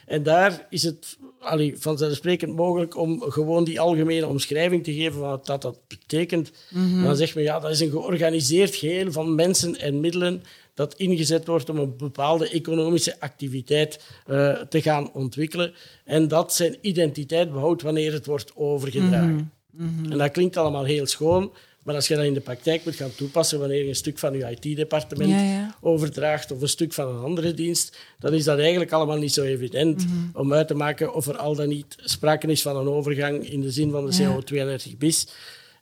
En 0.07 0.23
daar 0.23 0.67
is 0.71 0.83
het 0.83 1.19
allee, 1.43 1.75
vanzelfsprekend 1.79 2.57
mogelijk 2.57 2.97
om 2.97 3.21
gewoon 3.21 3.65
die 3.65 3.81
algemene 3.81 4.27
omschrijving 4.27 4.85
te 4.85 4.93
geven 4.93 5.13
van 5.13 5.29
wat 5.29 5.47
dat, 5.47 5.63
dat 5.63 5.79
betekent. 5.89 6.53
Mhm. 6.71 7.03
Dan 7.03 7.17
zegt 7.17 7.35
men, 7.35 7.45
ja, 7.45 7.61
dat 7.61 7.71
is 7.71 7.81
een 7.81 7.91
georganiseerd 7.91 8.75
geheel 8.75 9.13
van 9.13 9.35
mensen 9.35 9.79
en 9.79 10.01
middelen 10.01 10.43
dat 10.75 10.95
ingezet 10.95 11.47
wordt 11.47 11.71
om 11.71 11.79
een 11.79 11.97
bepaalde 11.97 12.49
economische 12.49 13.21
activiteit 13.21 14.05
uh, 14.27 14.61
te 14.61 14.83
gaan 14.83 15.13
ontwikkelen. 15.13 15.73
En 16.05 16.29
dat 16.29 16.55
zijn 16.55 16.77
identiteit 16.81 17.53
behoudt 17.53 17.83
wanneer 17.83 18.13
het 18.13 18.27
wordt 18.27 18.53
overgedragen. 18.55 19.53
Mhm. 19.71 19.85
Mhm. 19.85 20.13
En 20.13 20.19
dat 20.19 20.31
klinkt 20.31 20.57
allemaal 20.57 20.85
heel 20.85 21.07
schoon, 21.07 21.53
Maar 21.83 21.95
als 21.95 22.09
je 22.09 22.17
dat 22.17 22.25
in 22.25 22.35
de 22.35 22.41
praktijk 22.41 22.85
moet 22.85 22.97
gaan 22.97 23.15
toepassen, 23.15 23.59
wanneer 23.59 23.83
je 23.83 23.89
een 23.89 23.95
stuk 23.95 24.19
van 24.19 24.33
je 24.33 24.57
IT-departement 24.59 25.75
overdraagt 25.81 26.51
of 26.51 26.61
een 26.61 26.69
stuk 26.69 26.93
van 26.93 27.09
een 27.09 27.23
andere 27.23 27.55
dienst, 27.55 27.97
dan 28.19 28.35
is 28.35 28.45
dat 28.45 28.59
eigenlijk 28.59 28.93
allemaal 28.93 29.19
niet 29.19 29.33
zo 29.33 29.43
evident 29.43 30.07
mhm. 30.07 30.39
om 30.39 30.53
uit 30.53 30.69
te 30.69 30.75
maken 30.75 31.15
of 31.15 31.27
er 31.27 31.37
al 31.37 31.55
dan 31.55 31.69
niet 31.69 31.97
sprake 31.97 32.47
is 32.47 32.63
van 32.63 32.77
een 32.77 32.89
overgang 32.89 33.51
in 33.51 33.61
de 33.61 33.71
zin 33.71 33.91
van 33.91 34.11
de 34.11 34.17
CO32 34.17 34.97
bis. 34.99 35.27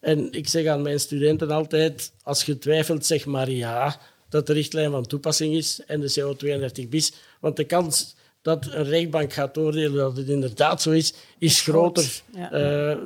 En 0.00 0.32
ik 0.32 0.48
zeg 0.48 0.66
aan 0.66 0.82
mijn 0.82 1.00
studenten 1.00 1.50
altijd, 1.50 2.12
als 2.22 2.44
je 2.44 2.58
twijfelt, 2.58 3.06
zeg 3.06 3.26
maar 3.26 3.50
ja, 3.50 4.00
dat 4.28 4.46
de 4.46 4.52
richtlijn 4.52 4.90
van 4.90 5.06
toepassing 5.06 5.54
is 5.54 5.80
en 5.86 6.00
de 6.00 6.14
CO32 6.20 6.88
bis. 6.88 7.12
Want 7.40 7.56
de 7.56 7.64
kans 7.64 8.14
dat 8.42 8.66
een 8.70 8.84
rechtbank 8.84 9.32
gaat 9.32 9.58
oordelen 9.58 9.96
dat 9.96 10.16
het 10.16 10.28
inderdaad 10.28 10.82
zo 10.82 10.90
is, 10.90 11.14
is 11.38 11.60
groter 11.60 12.22
uh, 12.52 12.96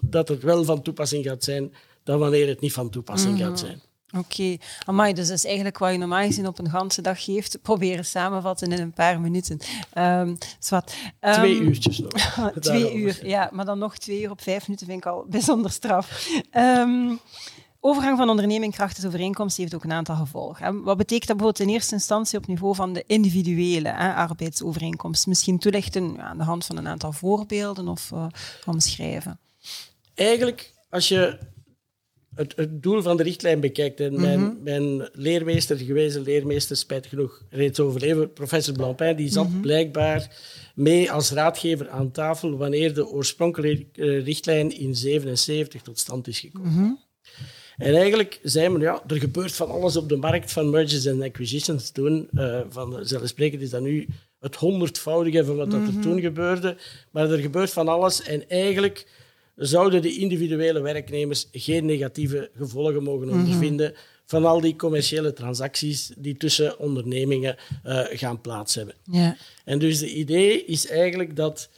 dat 0.00 0.28
het 0.28 0.42
wel 0.42 0.64
van 0.64 0.82
toepassing 0.82 1.24
gaat 1.24 1.44
zijn 1.44 1.72
dan 2.04 2.18
wanneer 2.18 2.48
het 2.48 2.60
niet 2.60 2.72
van 2.72 2.90
toepassing 2.90 3.38
gaat 3.38 3.48
mhm. 3.48 3.58
zijn. 3.58 3.82
Oké, 4.16 4.58
okay. 4.86 5.12
dus 5.12 5.26
dat 5.28 5.36
is 5.36 5.44
eigenlijk 5.44 5.78
wat 5.78 5.92
je 5.92 5.98
normaal 5.98 6.26
gezien 6.26 6.46
op 6.46 6.58
een 6.58 6.70
ganse 6.70 7.02
dag 7.02 7.24
geeft, 7.24 7.62
proberen 7.62 8.04
samenvatten 8.04 8.72
in 8.72 8.80
een 8.80 8.92
paar 8.92 9.20
minuten. 9.20 9.58
Um, 9.98 10.38
zwart. 10.58 10.94
Um, 11.20 11.32
twee 11.32 11.60
uurtjes 11.60 11.98
nog. 11.98 12.12
twee 12.60 12.94
uur, 12.94 13.26
ja, 13.26 13.48
maar 13.52 13.64
dan 13.64 13.78
nog 13.78 13.98
twee 13.98 14.22
uur 14.22 14.30
op 14.30 14.42
vijf 14.42 14.66
minuten 14.66 14.86
vind 14.86 14.98
ik 14.98 15.06
al 15.06 15.26
bijzonder 15.28 15.70
straf. 15.70 16.28
Um, 16.56 17.20
overgang 17.80 18.18
van 18.18 18.28
onderneming 18.30 18.72
krachtens 18.72 19.06
overeenkomst 19.06 19.56
heeft 19.56 19.74
ook 19.74 19.84
een 19.84 19.92
aantal 19.92 20.16
gevolgen. 20.16 20.82
Wat 20.82 20.96
betekent 20.96 21.28
dat 21.28 21.36
bijvoorbeeld 21.36 21.68
in 21.68 21.74
eerste 21.74 21.94
instantie 21.94 22.38
op 22.38 22.46
niveau 22.46 22.74
van 22.74 22.92
de 22.92 23.04
individuele 23.06 23.88
hè, 23.88 24.14
arbeidsovereenkomst? 24.14 25.26
Misschien 25.26 25.58
toelichten 25.58 26.12
ja, 26.12 26.22
aan 26.22 26.38
de 26.38 26.44
hand 26.44 26.66
van 26.66 26.76
een 26.76 26.88
aantal 26.88 27.12
voorbeelden 27.12 27.88
of 27.88 28.10
uh, 28.14 28.26
omschrijven. 28.66 29.38
Eigenlijk, 30.14 30.72
als 30.90 31.08
je 31.08 31.38
het, 32.34 32.52
het, 32.56 32.82
doel 32.82 33.02
van 33.02 33.16
de 33.16 33.22
richtlijn 33.22 33.60
bekijkt, 33.60 34.00
en 34.00 34.20
mijn, 34.20 34.40
mhm. 34.40 34.62
mijn 34.62 35.08
leermeester, 35.12 35.76
gewezen 35.76 36.22
leermeester, 36.22 36.76
spijt 36.76 37.06
genoeg 37.06 37.42
reeds 37.50 37.80
overleven, 37.80 38.32
professor 38.32 38.74
Blancpain, 38.74 39.16
die 39.16 39.28
zat 39.28 39.48
mhm. 39.48 39.60
blijkbaar 39.60 40.36
mee 40.74 41.12
als 41.12 41.30
raadgever 41.30 41.88
aan 41.88 42.10
tafel 42.10 42.56
wanneer 42.56 42.94
de 42.94 43.06
oorspronkelijke 43.06 44.02
eh, 44.02 44.24
richtlijn 44.24 44.70
in 44.70 44.92
1977 44.92 45.82
tot 45.82 45.98
stand 45.98 46.28
is 46.28 46.40
gekomen. 46.40 46.72
Mhm. 46.72 46.90
En 47.76 47.94
eigenlijk 47.94 48.40
zei 48.42 48.68
men, 48.68 48.80
ja, 48.80 49.02
er 49.06 49.16
gebeurt 49.16 49.52
van 49.52 49.70
alles 49.70 49.96
op 49.96 50.08
de 50.08 50.16
markt 50.16 50.52
van 50.52 50.70
mergers 50.70 51.04
en 51.04 51.22
acquisitions 51.22 51.90
toen. 51.90 52.28
Uh, 52.32 52.60
van, 52.68 52.98
zelfsprekend 53.02 53.62
is 53.62 53.70
dat 53.70 53.82
nu 53.82 54.08
het 54.38 54.56
honderdvoudige 54.56 55.44
van 55.44 55.56
wat 55.56 55.70
dat 55.70 55.86
er 55.86 56.00
toen 56.00 56.20
gebeurde. 56.20 56.76
Maar 57.10 57.30
er 57.30 57.38
gebeurt 57.38 57.70
van 57.70 57.88
alles 57.88 58.22
en 58.22 58.48
eigenlijk 58.48 59.06
zouden 59.56 60.02
de 60.02 60.16
individuele 60.16 60.80
werknemers 60.80 61.48
geen 61.52 61.86
negatieve 61.86 62.50
gevolgen 62.56 63.02
mogen 63.02 63.28
mhm. 63.28 63.38
ondervinden 63.38 63.94
van 64.32 64.44
al 64.44 64.60
die 64.60 64.76
commerciële 64.76 65.32
transacties 65.32 66.12
die 66.16 66.36
tussen 66.36 66.78
ondernemingen 66.78 67.56
uh, 67.86 68.00
gaan 68.10 68.40
plaats 68.40 68.74
hebben. 68.74 68.94
Ja. 69.10 69.36
En 69.64 69.78
dus 69.78 69.98
de 69.98 70.14
idee 70.14 70.64
is 70.64 70.86
eigenlijk 70.86 71.36
dat, 71.36 71.68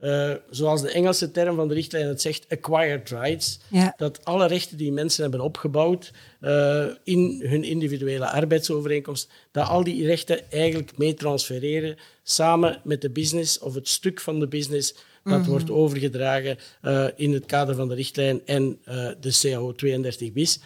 uh, 0.00 0.32
zoals 0.50 0.82
de 0.82 0.90
Engelse 0.90 1.30
term 1.30 1.56
van 1.56 1.68
de 1.68 1.74
richtlijn 1.74 2.06
het 2.06 2.20
zegt, 2.20 2.46
acquired 2.48 3.10
rights, 3.10 3.60
dat 3.96 4.24
alle 4.24 4.46
rechten 4.46 4.76
die 4.76 4.92
mensen 4.92 5.22
hebben 5.22 5.40
opgebouwd 5.40 6.12
uh, 6.40 6.86
in 7.04 7.42
hun 7.44 7.64
individuele 7.64 8.30
arbeidsovereenkomst, 8.30 9.30
dat 9.50 9.68
al 9.68 9.84
die 9.84 10.06
rechten 10.06 10.50
eigenlijk 10.50 10.98
mee 10.98 11.14
transfereren 11.14 11.96
samen 12.22 12.80
met 12.84 13.00
de 13.00 13.10
business 13.10 13.58
of 13.58 13.74
het 13.74 13.88
stuk 13.88 14.20
van 14.20 14.40
de 14.40 14.48
business 14.48 14.94
dat 15.22 15.40
mhm. 15.40 15.50
wordt 15.50 15.70
overgedragen 15.70 16.58
uh, 16.82 17.06
in 17.16 17.32
het 17.32 17.46
kader 17.46 17.74
van 17.74 17.88
de 17.88 17.94
richtlijn 17.94 18.46
en 18.46 18.78
uh, 18.88 19.10
de 19.20 19.38
CAO 19.40 19.72
32 19.72 20.32
bis. 20.32 20.60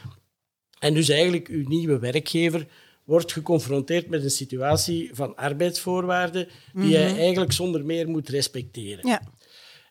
En 0.79 0.95
dus 0.95 1.09
eigenlijk 1.09 1.49
uw 1.49 1.69
nieuwe 1.69 1.99
werkgever 1.99 2.67
wordt 3.05 3.33
geconfronteerd 3.33 4.09
met 4.09 4.25
een 4.25 4.31
situatie 4.31 5.11
van 5.13 5.37
arbeidsvoorwaarden 5.37 6.49
die 6.73 6.85
mm 6.85 6.91
hij 6.91 7.17
eigenlijk 7.17 7.53
zonder 7.53 7.85
meer 7.85 8.09
moet 8.09 8.29
respecteren. 8.29 9.09
Ja. 9.09 9.23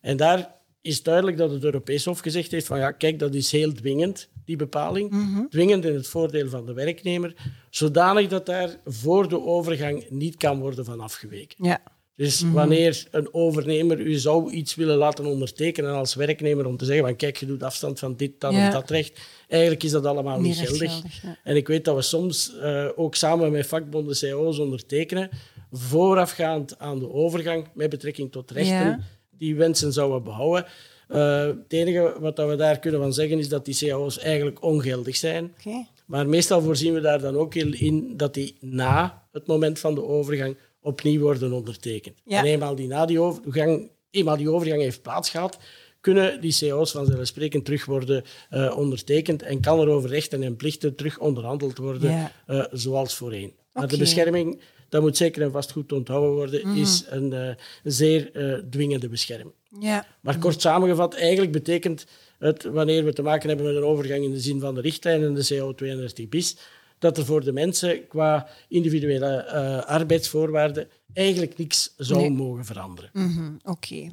En 0.02 0.18
daar 0.18 0.60
is 0.82 1.04
duidelijk 1.04 1.38
dat 1.38 1.52
het 1.52 1.64
Europees 1.64 2.06
Hof 2.06 2.20
gezegd 2.20 2.52
heeft 2.52 2.68
van 2.68 2.80
ja, 2.80 2.92
kijk, 2.92 3.20
dat 3.20 3.34
is 3.34 3.52
heel 3.52 3.74
dwingend, 3.74 4.30
die 4.46 4.56
bepaling. 4.56 5.10
Mhm. 5.10 5.46
Dwingend 5.50 5.86
in 5.86 5.94
het 5.94 6.08
voordeel 6.08 6.50
van 6.50 6.66
de 6.66 6.74
werknemer, 6.74 7.34
zodanig 7.70 8.28
dat 8.28 8.46
daar 8.46 8.80
voor 8.86 9.30
de 9.30 9.42
overgang 9.42 10.10
niet 10.10 10.38
kan 10.38 10.60
worden 10.60 10.86
van 10.86 11.00
afgeweken. 11.00 11.66
Ja. 11.66 11.82
Dus 12.22 12.44
mhm. 12.44 12.54
wanneer 12.54 13.08
een 13.12 13.34
overnemer 13.34 14.00
u 14.00 14.14
zou 14.14 14.52
iets 14.52 14.76
willen 14.76 14.98
laten 14.98 15.26
ondertekenen 15.26 15.94
als 15.94 16.16
werknemer 16.16 16.66
om 16.66 16.78
te 16.78 16.86
zeggen 16.86 17.06
van 17.06 17.16
kijk, 17.16 17.38
je 17.38 17.46
doet 17.46 17.64
afstand 17.64 18.00
van 18.00 18.16
dit, 18.16 18.32
dat 18.38 18.54
ja. 18.54 18.70
dat 18.70 18.90
recht, 18.90 19.20
eigenlijk 19.48 19.84
is 19.84 19.92
dat 19.92 20.06
allemaal 20.06 20.40
niet, 20.40 20.56
geldig. 20.56 21.02
En 21.44 21.56
ik 21.56 21.68
weet 21.68 21.86
dat 21.86 21.96
we 21.96 22.02
soms 22.02 22.54
uh, 22.56 22.90
ook 22.96 23.16
samen 23.16 23.52
met 23.52 23.68
vakbonden 23.68 24.18
CO's 24.20 24.60
ondertekenen, 24.60 25.30
voorafgaand 25.72 26.80
aan 26.80 27.00
de 27.00 27.12
overgang 27.12 27.68
met 27.74 27.90
betrekking 27.90 28.32
tot 28.32 28.52
rechten 28.52 29.04
die 29.38 29.56
wensen 29.56 29.94
zouden 29.94 30.24
behouden. 30.24 30.66
Uh, 31.10 31.46
het 31.46 31.74
enige 31.74 32.16
wat 32.20 32.38
we 32.38 32.56
daar 32.56 32.80
kunnen 32.80 33.00
van 33.00 33.14
zeggen 33.14 33.40
is 33.40 33.50
dat 33.50 33.66
die 33.66 33.76
CAO's 33.76 34.20
eigenlijk 34.20 34.64
ongeldig 34.64 35.16
zijn. 35.16 35.54
Okay. 35.60 35.88
Maar 36.06 36.28
meestal 36.28 36.62
voorzien 36.62 36.94
we 36.94 37.02
daar 37.02 37.22
dan 37.22 37.38
ook 37.38 37.56
in 37.56 38.14
dat 38.18 38.34
die 38.34 38.58
na 38.60 39.24
het 39.32 39.48
moment 39.48 39.80
van 39.80 39.96
de 39.96 40.04
overgang 40.04 40.56
opnieuw 40.82 41.22
worden 41.22 41.54
ondertekend. 41.54 42.18
En 42.26 42.46
eenmaal 42.46 42.76
die, 42.76 42.88
na 42.88 43.06
die, 43.06 43.20
overgang, 43.20 43.90
eenmaal 44.12 44.38
die 44.38 44.50
overgang 44.50 44.82
heeft 44.82 45.02
plaatsgehad, 45.02 45.58
kunnen 46.02 46.42
die 46.42 46.56
CO's 46.60 46.92
vanzelfsprekend 46.92 47.66
terug 47.66 47.86
worden 47.86 48.24
uh, 48.52 48.78
ondertekend 48.78 49.42
en 49.42 49.60
kan 49.60 49.80
er 49.80 49.88
over 49.88 50.10
rechten 50.10 50.44
en 50.44 50.56
plichten 50.56 50.96
terug 50.96 51.20
onderhandeld 51.20 51.78
worden, 51.78 52.32
uh, 52.48 52.66
zoals 52.72 53.16
voorheen. 53.16 53.54
Maar 53.74 53.88
de 53.88 53.98
bescherming, 53.98 54.62
dat 54.90 55.02
moet 55.02 55.18
zeker 55.18 55.42
en 55.42 55.52
vast 55.52 55.72
goed 55.72 55.92
onthouden 55.92 56.32
worden, 56.32 56.68
mhm. 56.68 56.78
is 56.78 57.06
een 57.10 57.34
uh, 57.34 57.50
zeer 57.84 58.32
dwingende 58.70 59.10
bescherming. 59.10 59.54
Ja. 59.80 60.08
Maar 60.22 60.38
kort 60.38 60.62
samengevat, 60.62 61.16
eigenlijk 61.16 61.52
betekent 61.52 62.06
het, 62.40 62.64
wanneer 62.64 63.06
we 63.06 63.14
te 63.14 63.22
maken 63.22 63.48
hebben 63.48 63.66
met 63.66 63.76
een 63.76 63.84
overgang 63.84 64.24
in 64.24 64.32
de 64.32 64.40
zin 64.40 64.60
van 64.60 64.76
de 64.76 64.82
richtlijn 64.82 65.24
en 65.24 65.34
de 65.34 65.46
CO 65.48 65.74
32 65.74 66.30
bis, 66.30 66.58
dat 67.02 67.18
er 67.18 67.26
voor 67.26 67.44
de 67.44 67.52
mensen 67.52 68.08
qua 68.08 68.48
individuele 68.68 69.46
uh, 69.48 69.86
arbeidsvoorwaarden 69.86 70.88
eigenlijk 71.14 71.58
niks 71.58 71.94
zou 71.98 72.30
mogen 72.30 72.66
veranderen. 72.66 73.10
Mhm, 73.14 73.52
oké. 73.64 74.10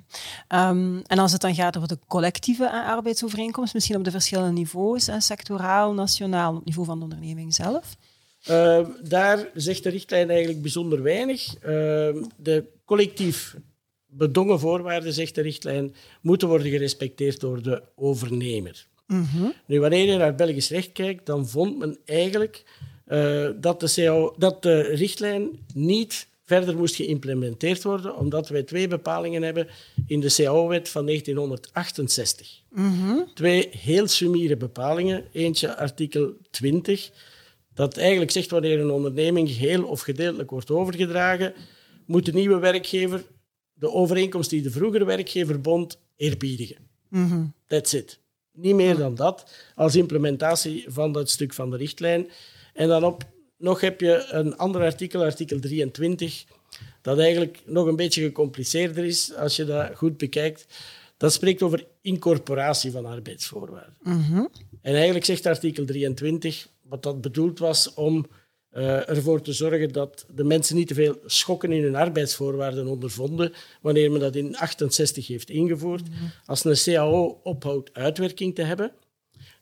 Ehm, 0.49 1.01
en 1.07 1.19
als 1.19 1.33
het 1.33 1.41
dan 1.41 1.55
gaat 1.55 1.77
over 1.77 1.89
de 1.89 1.99
collectieve 2.07 2.71
arbeidsovereenkomst, 2.71 3.75
misschien 3.75 3.97
op 3.97 4.05
de 4.05 4.11
verschillende 4.11 4.53
niveaus, 4.53 5.09
sectoraal, 5.19 5.93
nationaal, 5.93 6.57
op 6.57 6.65
niveau 6.65 6.87
van 6.87 6.99
de 6.99 7.05
onderneming 7.05 7.55
zelf? 7.55 7.97
Uh, 8.51 8.87
daar 9.03 9.49
zegt 9.55 9.83
de 9.83 9.91
richtlijn 9.91 10.31
eigenlijk 10.31 10.63
bijzonder 10.63 11.03
weinig. 11.03 11.55
Uh, 11.55 11.63
de 12.37 12.65
collectief 12.85 13.57
bedongen 14.07 14.61
voorwaarden, 14.61 15.13
zegt 15.13 15.35
de 15.35 15.41
richtlijn, 15.41 15.95
moeten 16.21 16.49
worden 16.49 16.71
gerespecteerd 16.71 17.41
door 17.41 17.63
de 17.63 17.83
overnemer. 17.95 18.87
Nu, 19.67 19.81
wanneer 19.81 20.05
je 20.05 20.17
naar 20.17 20.35
Belgisch 20.35 20.71
recht 20.71 20.93
kijkt, 20.93 21.27
dan 21.27 21.49
vond 21.49 21.79
men 21.79 21.99
eigenlijk 22.05 22.65
uh, 23.09 23.49
dat, 23.61 23.81
de 23.81 23.93
CO, 23.95 24.35
dat 24.39 24.63
de 24.63 24.81
richtlijn 24.81 25.49
niet 25.75 26.29
verder 26.45 26.77
moest 26.77 26.95
geïmplementeerd 26.95 27.83
worden, 27.83 28.17
omdat 28.17 28.49
wij 28.49 28.63
twee 28.63 28.89
bepalingen 28.89 29.43
hebben 29.43 29.69
in 30.07 30.21
de 30.21 30.35
CAO-wet 30.35 30.89
van 30.89 31.07
1968. 31.07 32.63
Mhm. 32.71 33.17
Twee 33.35 33.69
heel 33.71 34.07
sumiere 34.07 34.57
bepalingen. 34.57 35.25
Eentje 35.33 35.77
artikel 35.77 36.37
20, 36.51 37.11
dat 37.75 37.97
eigenlijk 37.97 38.31
zegt 38.31 38.51
wanneer 38.51 38.81
een 38.81 38.91
onderneming 38.91 39.49
geheel 39.49 39.85
of 39.85 40.01
gedeeltelijk 40.01 40.51
wordt 40.51 40.71
overgedragen, 40.71 41.55
moet 42.07 42.25
de 42.25 42.33
nieuwe 42.33 42.59
werkgever 42.59 43.25
de 43.79 43.93
overeenkomst 43.93 44.51
die 44.51 44.63
de 44.63 44.71
vroegere 44.71 45.05
werkgever 45.05 45.61
bond 45.61 45.99
eerbiedigen. 46.17 46.77
Mm 47.09 47.53
That's 47.67 47.93
it. 47.93 48.21
Niet 48.61 48.75
meer 48.75 48.97
dan 48.97 49.15
dat, 49.15 49.51
als 49.75 49.97
implementatie 49.97 50.85
van 50.89 51.13
dat 51.13 51.31
stuk 51.31 51.55
van 51.55 51.71
de 51.71 51.77
richtlijn. 51.77 52.31
En 52.75 52.89
dan 52.89 53.05
op, 53.05 53.25
nog 53.57 53.81
heb 53.81 54.01
je 54.01 54.27
een 54.31 54.57
ander 54.57 54.83
artikel, 54.83 55.23
artikel 55.23 55.61
23, 55.61 56.45
dat 57.03 57.19
eigenlijk 57.19 57.61
nog 57.65 57.87
een 57.87 57.97
beetje 57.97 58.23
gecompliceerder 58.23 59.05
is 59.05 59.35
als 59.35 59.57
je 59.57 59.65
dat 59.65 59.91
goed 59.95 60.17
bekijkt. 60.17 60.67
Dat 61.17 61.33
spreekt 61.33 61.63
over 61.63 61.87
incorporatie 62.01 62.91
van 62.91 63.07
arbeidsvoorwaarden. 63.07 63.97
Mhm. 64.03 64.45
En 64.83 64.95
eigenlijk 64.95 65.25
zegt 65.25 65.47
artikel 65.47 65.85
23, 65.85 66.69
wat 66.83 67.03
dat 67.03 67.21
bedoeld 67.21 67.59
was 67.59 67.95
om 67.95 68.27
uh, 68.79 69.09
ervoor 69.09 69.41
te 69.41 69.53
zorgen 69.53 69.93
dat 69.93 70.27
de 70.35 70.45
mensen 70.45 70.77
niet 70.77 70.89
te 70.89 70.95
veel 70.95 71.19
schokken 71.27 71.73
in 71.73 71.83
hun 71.83 71.95
arbeidsvoorwaarden 71.95 72.87
ondervonden 72.87 73.53
wanneer 73.81 74.11
men 74.11 74.21
dat 74.21 74.37
in 74.37 74.57
68 74.57 75.27
heeft 75.27 75.51
ingevoerd. 75.51 76.09
Mhm. 76.09 76.25
Als 76.47 76.65
een 76.65 76.95
CAO 76.95 77.41
ophoudt 77.43 77.91
uitwerking 77.93 78.55
te 78.55 78.63
hebben, 78.63 78.93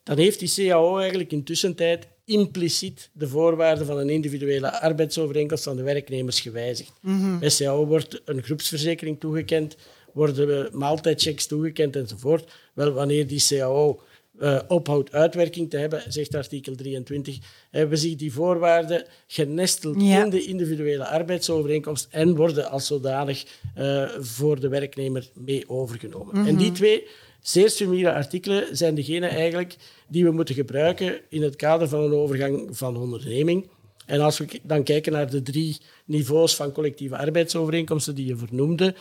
dan 0.03 0.19
heeft 0.19 0.39
die 0.39 0.69
CAO 0.69 0.99
eigenlijk 0.99 1.33
in 1.33 1.45
tussentijd 1.45 2.07
impliciet 2.25 3.11
de 3.13 3.29
voorwaarden 3.29 3.87
van 3.87 3.99
een 3.99 4.11
individuele 4.11 4.81
arbeidsovereenkomst 4.81 5.65
van 5.65 5.77
de 5.77 5.83
werknemers 5.83 6.41
gewijzigd. 6.41 6.93
Mm 7.01 7.39
Bij 7.39 7.51
CAO 7.51 7.87
wordt 7.87 8.23
een 8.25 8.43
groepsverzekering 8.43 9.21
toegekend, 9.21 9.77
worden 10.13 10.69
maaltijdchecks 10.79 11.47
toegekend 11.47 11.97
enzovoort. 11.97 12.53
Wel, 12.75 12.93
wanneer 12.93 13.27
die 13.27 13.45
CAO 13.49 14.01
uh, 14.41 14.61
ophoudt 14.69 15.13
uitwerking 15.13 15.71
te 15.71 15.77
hebben, 15.77 16.03
zegt 16.09 16.35
artikel 16.35 16.75
23, 16.75 17.39
hebben 17.71 17.99
zich 17.99 18.17
die 18.17 18.33
voorwaarden 18.33 19.05
genesteld 19.27 19.97
in 19.97 20.31
de 20.31 20.45
individuele 20.45 21.07
arbeidsovereenkomst 21.07 22.09
en 22.11 22.37
worden 22.37 22.71
als 22.71 22.87
zodanig 22.87 23.45
uh, 23.79 24.09
voor 24.19 24.61
de 24.61 24.69
werknemer 24.69 25.29
mee 25.35 25.69
overgenomen. 25.69 26.47
En 26.47 26.57
die 26.57 26.67
mhm. 26.67 26.75
twee 26.75 27.07
zeer 27.41 27.71
summiere 27.71 28.13
artikelen 28.13 28.77
zijn 28.77 28.95
degene 28.95 29.27
eigenlijk 29.27 29.77
die 30.09 30.25
we 30.25 30.31
moeten 30.31 30.55
gebruiken 30.55 31.21
in 31.29 31.43
het 31.43 31.57
kader 31.57 31.89
van 31.89 32.03
een 32.03 32.13
overgang 32.13 32.77
van 32.77 32.97
onderneming. 32.97 33.69
En 34.07 34.21
als 34.21 34.39
we 34.39 34.61
dan 34.63 34.83
kijken 34.83 35.13
naar 35.13 35.31
de 35.31 35.43
drie 35.43 35.81
niveaus 36.05 36.57
van 36.57 36.73
collectieve 36.73 37.17
arbeidsovereenkomsten 37.17 38.15
die 38.15 38.27
je 38.27 38.37
vernoemde, 38.37 38.95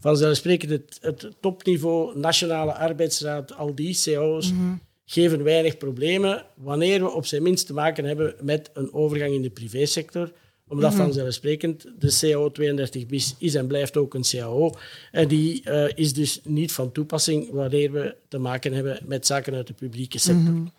vanzelfsprekend 0.00 0.70
het, 0.70 0.98
het 1.00 1.30
topniveau 1.40 2.18
Nationale 2.18 2.74
Arbeidsraad, 2.74 3.56
al 3.56 3.74
die 3.74 3.98
CO's, 4.04 4.52
mhm. 4.52 4.74
geven 5.04 5.42
weinig 5.42 5.76
problemen 5.76 6.44
wanneer 6.54 7.00
we 7.00 7.10
op 7.10 7.26
zijn 7.26 7.42
minst 7.42 7.66
te 7.66 7.72
maken 7.72 8.04
hebben 8.04 8.34
met 8.40 8.70
een 8.72 8.92
overgang 8.92 9.34
in 9.34 9.42
de 9.42 9.50
privésector 9.50 10.32
omdat 10.68 10.90
mm 10.90 10.96
-hmm. 10.96 11.04
vanzelfsprekend 11.04 11.86
de 11.98 12.16
CAO 12.20 12.50
32 12.50 13.06
bis 13.06 13.34
is 13.38 13.54
en 13.54 13.66
blijft 13.66 13.96
ook 13.96 14.14
een 14.14 14.24
CAO. 14.30 14.72
En 15.12 15.28
die 15.28 15.62
uh, 15.64 15.88
is 15.94 16.12
dus 16.12 16.40
niet 16.44 16.72
van 16.72 16.92
toepassing 16.92 17.50
wanneer 17.50 17.92
we 17.92 18.14
te 18.28 18.38
maken 18.38 18.72
hebben 18.72 18.98
met 19.04 19.26
zaken 19.26 19.54
uit 19.54 19.66
de 19.66 19.72
publieke 19.72 20.18
sector. 20.18 20.42
Mm 20.42 20.46
-hmm. 20.46 20.72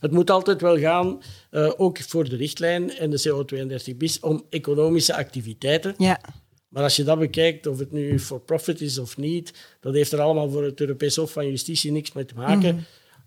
Het 0.00 0.10
moet 0.10 0.30
altijd 0.30 0.60
wel 0.60 0.78
gaan, 0.78 1.22
uh, 1.50 1.72
ook 1.76 1.98
voor 1.98 2.28
de 2.28 2.36
richtlijn 2.36 2.96
en 2.96 3.10
de 3.10 3.20
CO 3.22 3.44
32 3.44 3.96
bis, 3.96 4.20
om 4.20 4.46
economische 4.50 5.14
activiteiten. 5.14 5.94
Ja. 5.98 6.20
Maar 6.68 6.82
als 6.82 6.96
je 6.96 7.04
dat 7.04 7.18
bekijkt, 7.18 7.66
of 7.66 7.78
het 7.78 7.92
nu 7.92 8.18
for 8.18 8.40
profit 8.40 8.80
is 8.80 8.98
of 8.98 9.16
niet, 9.16 9.76
dat 9.80 9.94
heeft 9.94 10.12
er 10.12 10.20
allemaal 10.20 10.50
voor 10.50 10.64
het 10.64 10.80
Europees 10.80 11.16
Hof 11.16 11.32
van 11.32 11.48
Justitie 11.48 11.92
niks 11.92 12.12
mee 12.12 12.24
te 12.24 12.34
maken. 12.34 12.74
Mm 12.74 12.84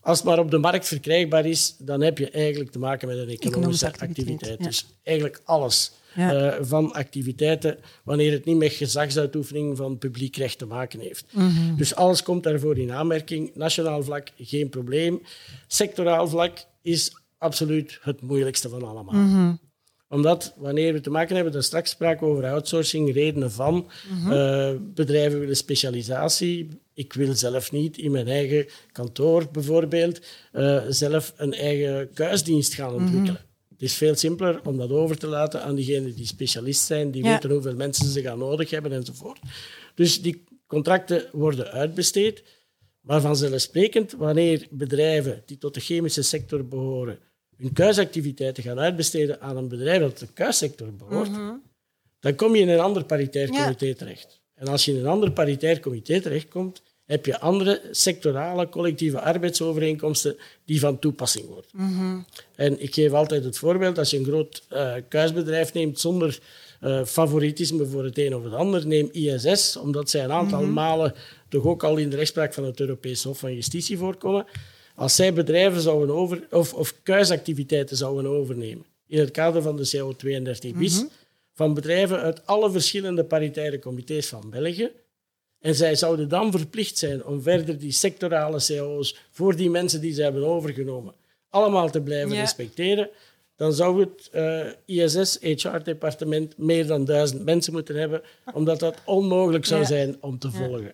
Als 0.08 0.18
het 0.18 0.28
maar 0.28 0.40
op 0.40 0.52
de 0.52 0.58
markt 0.58 0.88
verkrijgbaar 0.88 1.46
is, 1.46 1.76
dan 1.80 2.02
heb 2.02 2.18
je 2.18 2.30
eigenlijk 2.30 2.72
te 2.72 2.80
maken 2.80 3.08
met 3.08 3.18
een 3.18 3.30
economische, 3.30 3.86
activiteit. 3.86 4.10
activiteit. 4.10 4.64
Dus 4.64 4.86
eigenlijk 5.04 5.42
alles. 5.44 5.92
Uh, 6.18 6.56
van 6.62 6.94
activiteiten 6.94 7.78
wanneer 8.04 8.32
het 8.32 8.46
niet 8.46 8.58
met 8.58 8.72
gezagsuitoefening 8.72 9.78
van 9.78 9.98
publiek 9.98 10.36
recht 10.36 10.58
te 10.58 10.66
maken 10.66 11.00
heeft. 11.00 11.26
Mm 11.32 11.78
Dus 11.78 11.96
alles 11.96 12.24
komt 12.24 12.44
daarvoor 12.44 12.78
in 12.78 12.92
aanmerking. 12.92 13.52
Nationaal 13.56 14.04
vlak 14.04 14.28
geen 14.38 14.70
probleem. 14.70 15.22
Sectoraal 15.68 16.28
vlak 16.28 16.66
is 16.82 17.12
absoluut 17.38 18.00
het 18.02 18.22
moeilijkste 18.22 18.70
van 18.70 18.84
allemaal. 18.84 19.14
Mm 19.14 19.60
omdat 20.10 20.54
wanneer 20.58 20.94
we 20.94 21.02
te 21.02 21.10
maken 21.10 21.36
hebben, 21.36 21.54
daar 21.54 21.64
straks 21.64 21.90
sprake 21.90 22.26
over 22.26 22.46
outsourcing, 22.46 23.14
redenen 23.14 23.52
van. 23.52 23.90
Mm 24.10 24.32
uh, 24.32 24.72
bedrijven 24.80 25.40
willen 25.40 25.56
specialisatie. 25.56 26.70
Ik 26.94 27.14
wil 27.14 27.36
zelf 27.36 27.72
niet 27.72 27.98
in 27.98 28.12
mijn 28.12 28.28
eigen 28.28 28.66
kantoor 28.92 29.48
bijvoorbeeld 29.52 30.22
uh, 30.54 30.82
zelf 30.90 31.34
een 31.38 31.54
eigen 31.54 32.14
kuisdienst 32.14 32.74
gaan 32.74 32.94
mhm. 32.94 33.04
ontwikkelen. 33.04 33.42
Het 33.70 33.82
is 33.82 33.94
veel 33.94 34.16
simpeler 34.16 34.62
om 34.64 34.78
dat 34.78 34.90
over 34.90 35.18
te 35.18 35.28
laten 35.28 35.64
aan 35.64 35.76
diegenen 35.76 36.16
die 36.16 36.26
specialist 36.26 36.86
zijn, 36.86 37.12
die 37.12 37.24
weten 37.24 37.50
hoeveel 37.50 37.76
mensen 37.76 38.08
ze 38.08 38.22
gaan 38.22 38.38
nodig 38.38 38.70
hebben 38.70 38.92
enzovoort. 38.92 39.40
Dus 39.96 40.22
die 40.22 40.44
contracten 40.68 41.26
worden 41.32 41.72
uitbesteed. 41.72 42.44
Maar 43.02 43.22
vanzelfsprekend, 43.22 44.12
wanneer 44.12 44.68
bedrijven 44.70 45.44
die 45.46 45.58
tot 45.58 45.74
de 45.74 45.80
chemische 45.80 46.22
sector 46.22 46.68
behoren 46.68 47.20
hun 47.58 47.74
kuisactiviteiten 47.74 48.64
gaan 48.64 48.80
uitbesteden 48.80 49.42
aan 49.42 49.58
een 49.58 49.68
bedrijf 49.68 50.02
dat 50.02 50.18
de 50.18 50.28
kuissector 50.34 50.94
behoort, 50.94 51.30
mhm. 51.30 51.54
dan 52.20 52.36
kom 52.36 52.56
je 52.56 52.62
in 52.62 52.70
een 52.70 52.80
ander 52.80 53.06
paritair 53.06 53.50
comité 53.50 53.94
terecht. 53.94 54.42
En 54.56 54.68
als 54.68 54.86
je 54.86 54.92
in 54.92 55.00
een 55.00 55.08
ander 55.08 55.32
paritair 55.32 55.80
comité 55.80 56.22
terechtkomt, 56.22 56.82
heb 57.06 57.26
je 57.26 57.40
andere 57.40 57.82
sectorale 57.92 58.70
collectieve 58.70 59.22
arbeidsovereenkomsten 59.22 60.38
die 60.66 60.80
van 60.80 61.00
toepassing 61.00 61.46
worden. 61.46 61.72
Mhm. 61.74 62.20
En 62.56 62.82
ik 62.82 62.94
geef 62.94 63.12
altijd 63.12 63.44
het 63.44 63.58
voorbeeld, 63.58 63.98
als 63.98 64.10
je 64.10 64.18
een 64.18 64.26
groot 64.26 64.64
uh, 64.74 64.94
kuisbedrijf 65.08 65.74
neemt 65.74 66.00
zonder 66.00 66.40
uh, 66.82 67.06
favoritisme 67.06 67.86
voor 67.86 68.04
het 68.04 68.18
een 68.18 68.36
of 68.36 68.44
het 68.44 68.54
ander, 68.54 68.88
neem 68.88 69.10
ISS, 69.12 69.78
omdat 69.78 70.10
zij 70.10 70.24
een 70.24 70.32
aantal 70.32 70.62
mhm. 70.62 70.74
malen 70.74 71.14
toch 71.50 71.66
ook 71.66 71.84
al 71.84 71.98
in 71.98 72.10
de 72.10 72.16
rechtspraak 72.16 72.54
van 72.54 72.64
het 72.64 72.80
Europees 72.80 73.24
Hof 73.24 73.40
van 73.40 73.54
Justitie 73.54 73.98
voorkomen. 73.98 74.46
Als 74.98 75.16
zij 75.16 75.34
bedrijven 75.34 75.82
zouden 75.82 76.16
over, 76.16 76.48
of, 76.51 76.74
of 76.74 76.94
kuisactiviteiten 77.04 77.98
zouden 77.98 78.32
overnemen 78.32 78.86
in 79.08 79.20
het 79.20 79.32
kader 79.32 79.62
van 79.62 79.75
de 79.75 79.92
CO32 79.98 80.77
bis, 80.77 80.98
mhm. 80.98 81.06
van 81.54 81.74
bedrijven 81.74 82.20
uit 82.20 82.46
alle 82.46 82.72
verschillende 82.72 83.24
paritaire 83.24 83.80
comité's 83.80 84.27
van 84.27 84.50
België, 84.50 84.92
en 85.60 85.75
zij 85.75 85.96
zouden 85.96 86.30
dan 86.30 86.51
verplicht 86.51 86.98
zijn 86.98 87.25
om 87.25 87.42
verder 87.42 87.80
die 87.80 87.92
sectorale 87.92 88.60
CO's 88.68 89.18
voor 89.32 89.56
die 89.56 89.70
mensen 89.70 90.01
die 90.01 90.13
ze 90.13 90.22
hebben 90.22 90.46
overgenomen 90.46 91.13
allemaal 91.50 91.89
te 91.89 92.01
blijven 92.01 92.36
respecteren. 92.36 93.10
Dan 93.55 93.74
zou 93.74 94.00
het 94.00 94.29
uh, 94.33 94.60
eh, 94.60 94.74
ISS-HR-departement 94.86 96.57
meer 96.57 96.88
dan 96.88 97.05
duizend 97.05 97.46
mensen 97.46 97.74
moeten 97.74 97.96
hebben, 97.96 98.22
omdat 98.53 98.79
dat 98.79 98.98
onmogelijk 99.05 99.66
zou 99.66 99.86
zijn 99.86 100.18
om 100.20 100.40
te 100.40 100.51
volgen. 100.51 100.94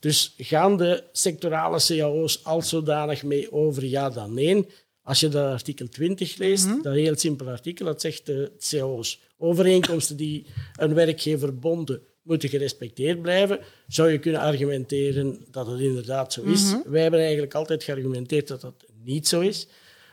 Dus 0.00 0.34
gaan 0.36 0.76
de 0.76 1.04
sectorale 1.12 1.80
CAO's 1.86 2.40
als 2.44 2.68
zodanig 2.68 3.22
mee 3.22 3.52
over? 3.52 3.84
Ja, 3.84 4.10
dan 4.10 4.34
nee. 4.34 4.66
Als 5.02 5.20
je 5.20 5.28
dat 5.28 5.52
artikel 5.52 5.88
20 5.88 6.36
leest, 6.36 6.66
mm 6.66 6.82
dat 6.82 6.94
heel 6.94 7.16
simpel 7.16 7.48
artikel, 7.48 7.86
dat 7.86 8.00
zegt 8.00 8.26
de 8.26 8.52
CAO's 8.58 9.20
overeenkomsten 9.38 10.16
die 10.16 10.46
een 10.76 10.94
werkgever 10.94 11.58
bonden 11.58 12.02
moeten 12.22 12.48
gerespecteerd 12.48 13.22
blijven, 13.22 13.60
zou 13.86 14.10
je 14.10 14.18
kunnen 14.18 14.40
argumenteren 14.40 15.46
dat 15.50 15.66
het 15.66 15.80
inderdaad 15.80 16.32
zo 16.32 16.42
is. 16.42 16.62
Mhm. 16.62 16.90
Wij 16.90 17.02
hebben 17.02 17.20
eigenlijk 17.20 17.54
altijd 17.54 17.84
geargumenteerd 17.84 18.48
dat 18.48 18.60
dat 18.60 18.84
niet 19.04 19.28
zo 19.28 19.40
is. 19.40 19.66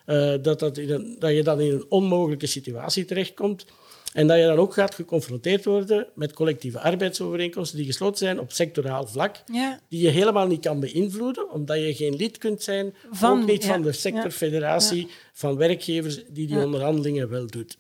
Uh, 0.06 0.34
dat, 0.42 0.60
dat, 0.60 0.78
een, 0.78 1.16
dat 1.20 1.32
je 1.32 1.44
dan 1.44 1.62
in 1.62 1.74
een 1.74 1.86
onmogelijke 1.90 2.46
situatie 2.46 3.06
terechtkomt. 3.06 3.66
En 4.18 4.28
dat 4.28 4.38
je 4.38 4.44
dan 4.44 4.58
ook 4.58 4.74
gaat 4.74 4.96
geconfronteerd 4.96 5.66
worden 5.66 6.08
met 6.16 6.34
collectieve 6.34 6.80
arbeidsovereenkomsten 6.80 7.78
die 7.78 7.86
gesloten 7.86 8.18
zijn 8.18 8.40
op 8.40 8.52
sectoraal 8.52 9.08
vlak, 9.08 9.44
die 9.90 10.02
je 10.02 10.10
helemaal 10.10 10.48
niet 10.48 10.62
kan 10.62 10.80
beïnvloeden, 10.80 11.52
omdat 11.52 11.78
je 11.78 11.96
geen 11.96 12.16
lid 12.16 12.38
kunt 12.38 12.64
zijn, 12.64 12.94
van, 13.12 13.42
ook 13.42 13.48
niet 13.48 13.66
van 13.66 13.82
de 13.82 13.92
sectorfederatie 13.92 15.08
van 15.34 15.58
werkgevers 15.58 16.24
die 16.30 16.48
die 16.48 16.64
onderhandelingen 16.64 17.30
wel 17.30 17.48
doet. 17.48 17.78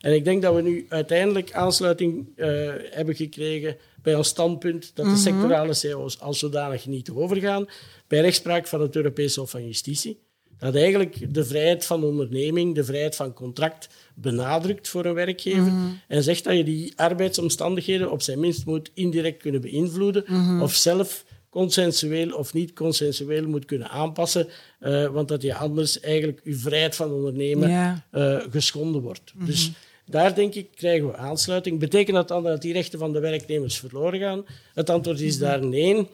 En 0.00 0.14
ik 0.14 0.24
denk 0.24 0.42
dat 0.42 0.54
we 0.54 0.62
nu 0.62 0.86
uiteindelijk 0.88 1.52
aansluiting 1.52 2.28
uh, 2.36 2.72
hebben 2.90 3.14
gekregen 3.14 3.76
bij 4.02 4.14
ons 4.14 4.28
standpunt 4.28 4.90
dat 4.94 5.04
de 5.04 5.10
mhm. 5.10 5.20
sectorale 5.20 5.74
CO's 5.80 6.20
als 6.20 6.38
zodanig 6.38 6.86
niet 6.86 7.10
overgaan, 7.10 7.68
bij 8.06 8.20
rechtspraak 8.20 8.66
van 8.66 8.80
het 8.80 8.96
Europees 8.96 9.36
Hof 9.36 9.50
van 9.50 9.66
Justitie. 9.66 10.20
Dat 10.60 10.74
eigenlijk 10.74 11.34
de 11.34 11.44
vrijheid 11.44 11.86
van 11.86 12.04
onderneming, 12.04 12.74
de 12.74 12.84
vrijheid 12.84 13.16
van 13.16 13.32
contract 13.32 13.88
benadrukt 14.14 14.88
voor 14.88 15.04
een 15.04 15.14
werkgever 15.14 15.62
mhm. 15.62 15.86
en 16.08 16.22
zegt 16.22 16.44
dat 16.44 16.56
je 16.56 16.64
die 16.64 16.92
arbeidsomstandigheden 16.96 18.10
op 18.10 18.22
zijn 18.22 18.40
minst 18.40 18.66
moet 18.66 18.90
indirect 18.94 19.42
kunnen 19.42 19.60
beïnvloeden 19.60 20.24
mhm. 20.26 20.62
of 20.62 20.74
zelf 20.74 21.24
consensueel 21.50 22.36
of 22.36 22.52
niet 22.52 22.72
consensueel 22.72 23.48
moet 23.48 23.64
kunnen 23.64 23.88
aanpassen, 23.88 24.48
uh, 24.80 25.06
want 25.06 25.28
dat 25.28 25.42
je 25.42 25.54
anders 25.54 26.00
eigenlijk 26.00 26.40
je 26.44 26.54
vrijheid 26.54 26.96
van 26.96 27.12
ondernemen 27.12 28.02
uh, 28.12 28.40
geschonden 28.50 29.02
wordt. 29.02 29.32
Dus 29.46 29.72
daar 30.06 30.34
denk 30.34 30.54
ik 30.54 30.68
krijgen 30.74 31.06
we 31.06 31.16
aansluiting. 31.16 31.78
Betekent 31.78 32.16
dat 32.16 32.28
dan 32.28 32.42
dat 32.42 32.62
die 32.62 32.72
rechten 32.72 32.98
van 32.98 33.12
de 33.12 33.20
werknemers 33.20 33.78
verloren 33.78 34.20
gaan? 34.20 34.44
Het 34.74 34.90
antwoord 34.90 35.20
is 35.20 35.38
daar 35.38 35.66
nee. 35.66 36.08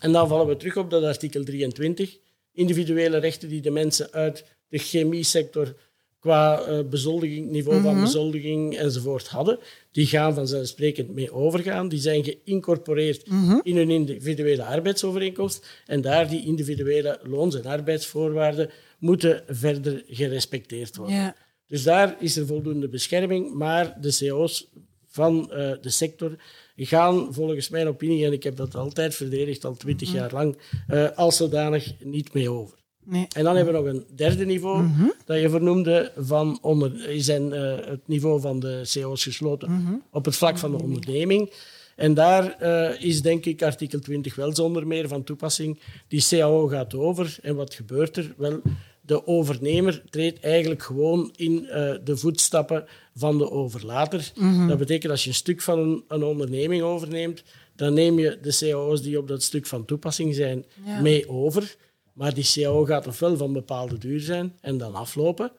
En 0.00 0.12
dan 0.12 0.28
vallen 0.28 0.46
we 0.46 0.56
terug 0.56 0.76
op 0.76 0.90
dat 0.90 1.02
artikel 1.02 1.44
23. 1.44 2.16
Individuele 2.56 3.18
rechten 3.18 3.48
die 3.48 3.60
de 3.60 3.70
mensen 3.70 4.12
uit 4.12 4.44
de 4.68 4.78
chemiesector 4.78 5.74
qua 6.18 6.68
uh, 6.68 6.78
bezoldiging, 6.88 7.50
niveau 7.50 7.80
van 7.80 7.94
mhm. 7.94 8.04
bezoldiging 8.04 8.76
enzovoort 8.76 9.28
hadden, 9.28 9.58
die 9.90 10.06
gaan 10.06 10.34
vanzelfsprekend 10.34 11.14
mee 11.14 11.32
overgaan. 11.32 11.88
Die 11.88 12.00
zijn 12.00 12.24
geïncorporeerd 12.24 13.26
mhm. 13.30 13.58
in 13.62 13.76
hun 13.76 13.90
individuele 13.90 14.64
arbeidsovereenkomst. 14.64 15.66
En 15.86 16.00
daar 16.00 16.28
die 16.28 16.46
individuele 16.46 17.20
loons- 17.22 17.54
en 17.54 17.66
arbeidsvoorwaarden 17.66 18.70
moeten 18.98 19.42
verder 19.46 20.04
gerespecteerd 20.08 20.96
worden. 20.96 21.34
Dus 21.66 21.82
daar 21.82 22.16
is 22.20 22.36
er 22.36 22.46
voldoende 22.46 22.88
bescherming, 22.88 23.54
maar 23.54 24.00
de 24.00 24.16
CO's 24.18 24.70
van 25.06 25.50
uh, 25.52 25.72
de 25.80 25.90
sector 25.90 26.36
gaan 26.76 27.34
volgens 27.34 27.68
mijn 27.68 27.88
opinie, 27.88 28.26
en 28.26 28.32
ik 28.32 28.42
heb 28.42 28.56
dat 28.56 28.74
altijd 28.74 29.14
verdedigd, 29.14 29.64
al 29.64 29.76
twintig 29.76 30.08
mhm. 30.08 30.16
jaar 30.16 30.32
lang, 30.32 30.56
uh, 30.90 31.08
als 31.14 31.36
zodanig 31.36 31.92
niet 32.04 32.32
mee 32.32 32.50
over. 32.50 32.78
Nee. 33.04 33.26
En 33.36 33.44
dan 33.44 33.56
hebben 33.56 33.74
we 33.74 33.80
nog 33.80 33.88
een 33.88 34.04
derde 34.16 34.44
niveau 34.44 34.82
mm 34.82 35.14
dat 35.24 35.40
je 35.40 35.50
vernoemde, 35.50 36.12
van 36.16 36.58
onder, 36.62 37.06
zijn 37.16 37.52
uh, 37.52 37.76
het 37.86 38.08
niveau 38.08 38.40
van 38.40 38.60
de 38.60 38.82
CO's 38.92 39.22
gesloten 39.22 39.72
mhm. 39.72 39.94
op 40.10 40.24
het 40.24 40.36
vlak 40.36 40.58
van 40.58 40.70
de 40.70 40.82
onderneming. 40.82 41.50
En 41.96 42.14
daar 42.14 42.56
uh, 42.62 43.02
is 43.02 43.22
denk 43.22 43.44
ik 43.44 43.62
artikel 43.62 44.00
20 44.00 44.34
wel 44.34 44.54
zonder 44.54 44.86
meer 44.86 45.08
van 45.08 45.24
toepassing. 45.24 45.80
Die 46.08 46.24
CAO 46.28 46.66
gaat 46.66 46.94
over 46.94 47.38
en 47.42 47.56
wat 47.56 47.74
gebeurt 47.74 48.16
er? 48.16 48.34
Wel, 48.36 48.60
de 49.06 49.26
overnemer 49.26 50.02
treedt 50.10 50.40
eigenlijk 50.40 50.82
gewoon 50.82 51.32
in 51.36 51.62
uh, 51.62 51.94
de 52.04 52.16
voetstappen 52.16 52.84
van 53.14 53.38
de 53.38 53.50
overlater. 53.50 54.32
Mhm. 54.34 54.68
Dat 54.68 54.78
betekent 54.78 55.12
als 55.12 55.22
je 55.22 55.28
een 55.28 55.34
stuk 55.34 55.62
van 55.62 55.78
een, 55.78 56.04
een, 56.08 56.22
onderneming 56.22 56.82
overneemt, 56.82 57.42
dan 57.76 57.94
neem 57.94 58.18
je 58.18 58.38
de 58.42 58.56
cao's 58.58 59.02
die 59.02 59.18
op 59.18 59.28
dat 59.28 59.42
stuk 59.42 59.66
van 59.66 59.84
toepassing 59.84 60.34
zijn 60.34 60.64
mee 61.02 61.28
over. 61.28 61.76
Maar 62.12 62.34
die 62.34 62.50
CAO 62.52 62.84
gaat 62.84 63.06
ofwel 63.06 63.36
van 63.36 63.52
bepaalde 63.52 63.98
duur 63.98 64.20
zijn 64.20 64.52
en 64.60 64.78
dan 64.78 64.94
aflopen. 64.94 65.52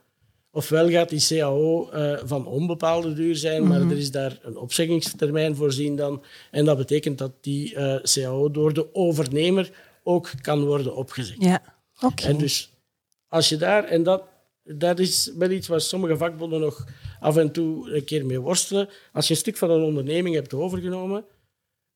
Ofwel 0.52 0.90
gaat 0.90 1.10
die 1.10 1.26
CAO 1.28 1.90
uh, 1.94 2.18
van 2.24 2.46
onbepaalde 2.46 3.14
duur 3.14 3.36
zijn, 3.36 3.68
maar 3.68 3.82
er 3.82 3.98
is 3.98 4.12
daar 4.12 4.40
een 4.42 4.58
opzeggingstermijn 4.58 5.56
voorzien 5.56 5.96
dan. 5.96 6.24
En 6.52 6.66
dat 6.66 6.78
betekent 6.78 7.18
dat 7.18 7.32
die 7.42 7.74
uh, 7.74 7.96
CAO 8.02 8.52
door 8.52 8.74
de 8.74 8.96
overnemer 8.96 9.72
ook 10.04 10.32
kan 10.42 10.66
worden 10.66 10.96
opgezegd. 10.96 11.44
Ja, 11.44 11.62
oké. 12.00 12.24
En 12.24 12.38
dus 12.38 12.72
als 13.38 13.50
je 13.50 13.58
daar, 13.58 13.84
en 13.84 14.04
dat, 14.04 14.24
dat 14.64 15.00
is 15.00 15.32
wel 15.38 15.50
iets 15.50 15.68
waar 15.68 15.82
sommige 15.82 16.18
vakbonden 16.18 16.60
nog 16.60 16.88
af 17.20 17.38
en 17.38 17.52
toe 17.52 17.92
een 17.96 18.04
keer 18.04 18.26
mee 18.26 18.40
worstelen. 18.40 18.90
Als 19.14 19.28
je 19.28 19.34
een 19.34 19.40
stuk 19.40 19.58
van 19.58 19.70
een 19.70 19.84
onderneming 19.84 20.36
hebt 20.36 20.54
overgenomen, 20.54 21.26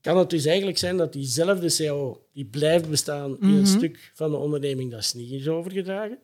kan 0.02 0.18
het 0.18 0.30
dus 0.30 0.46
eigenlijk 0.46 0.78
zijn 0.78 0.98
dat 0.98 1.14
diezelfde 1.14 1.76
CAO 1.76 2.26
die 2.34 2.46
blijft 2.46 2.90
bestaan 2.90 3.40
in 3.40 3.48
een 3.48 3.56
mhm. 3.56 3.66
stuk 3.66 4.12
van 4.14 4.32
de 4.32 4.38
onderneming 4.38 4.92
dat 4.92 5.00
is 5.00 5.14
niet 5.14 5.32
is 5.32 5.48
overgedragen. 5.48 6.20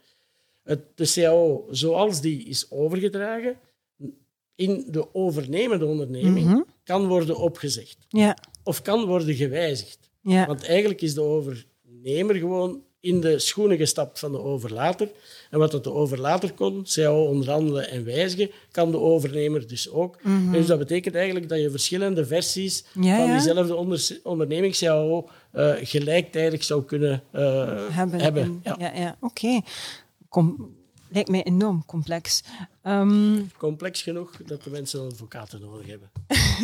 Het, 0.64 0.82
de 0.96 1.12
CAO 1.14 1.68
zoals 1.72 2.22
die 2.22 2.44
is 2.44 2.72
overgedragen 2.72 3.58
in 4.56 4.86
de 4.92 5.16
overnemende 5.16 5.86
onderneming 5.86 6.46
mhm. 6.48 6.62
kan 6.84 7.08
worden 7.08 7.38
opgezegd. 7.38 7.98
Ja. 8.10 8.38
Of 8.64 8.82
kan 8.82 9.06
worden 9.06 9.36
gewijzigd. 9.36 10.10
Ja. 10.22 10.46
Want 10.46 10.64
eigenlijk 10.64 11.02
is 11.02 11.14
de 11.14 11.22
overnemer 11.22 12.36
gewoon 12.36 12.84
in 13.08 13.22
de 13.22 13.40
schoenen 13.40 13.78
gestapt 13.78 14.20
van 14.20 14.32
de 14.32 14.42
overlater. 14.44 15.10
En 15.50 15.60
wat 15.60 15.72
dat 15.72 15.84
de 15.84 15.94
overlater 15.94 16.54
kon, 16.54 16.86
CAO 16.94 17.26
onderhandelen 17.26 17.90
en 17.90 18.06
wijzigen, 18.06 18.50
kan 18.72 18.92
de 18.92 19.00
overnemer 19.00 19.68
dus 19.68 19.92
ook. 19.92 20.18
Mm 20.22 20.52
Dus 20.52 20.66
dat 20.66 20.80
betekent 20.80 21.16
eigenlijk 21.16 21.50
dat 21.50 21.60
je 21.60 21.72
verschillende 21.72 22.26
versies 22.26 22.84
van 22.94 23.32
diezelfde 23.32 23.76
onder 23.76 24.20
ondernemings-CAO 24.24 25.30
uh, 25.56 25.74
gelijktijdig 25.82 26.64
zou 26.64 26.84
kunnen 26.84 27.24
uh, 27.36 27.42
hebben. 27.90 28.20
hebben. 28.20 28.60
Ja, 28.64 28.76
ja, 28.80 28.92
ja. 28.96 29.18
oké. 29.20 29.62
Okay 30.30 30.76
lijkt 31.10 31.30
mij 31.30 31.44
enorm 31.44 31.86
complex. 31.86 32.44
Ehm, 32.82 33.42
complex 33.58 34.02
genoeg 34.02 34.32
dat 34.46 34.64
de 34.64 34.70
mensen 34.70 35.00
een 35.00 35.12
advocaten 35.12 35.62
nodig 35.62 35.88
hebben. 35.88 36.10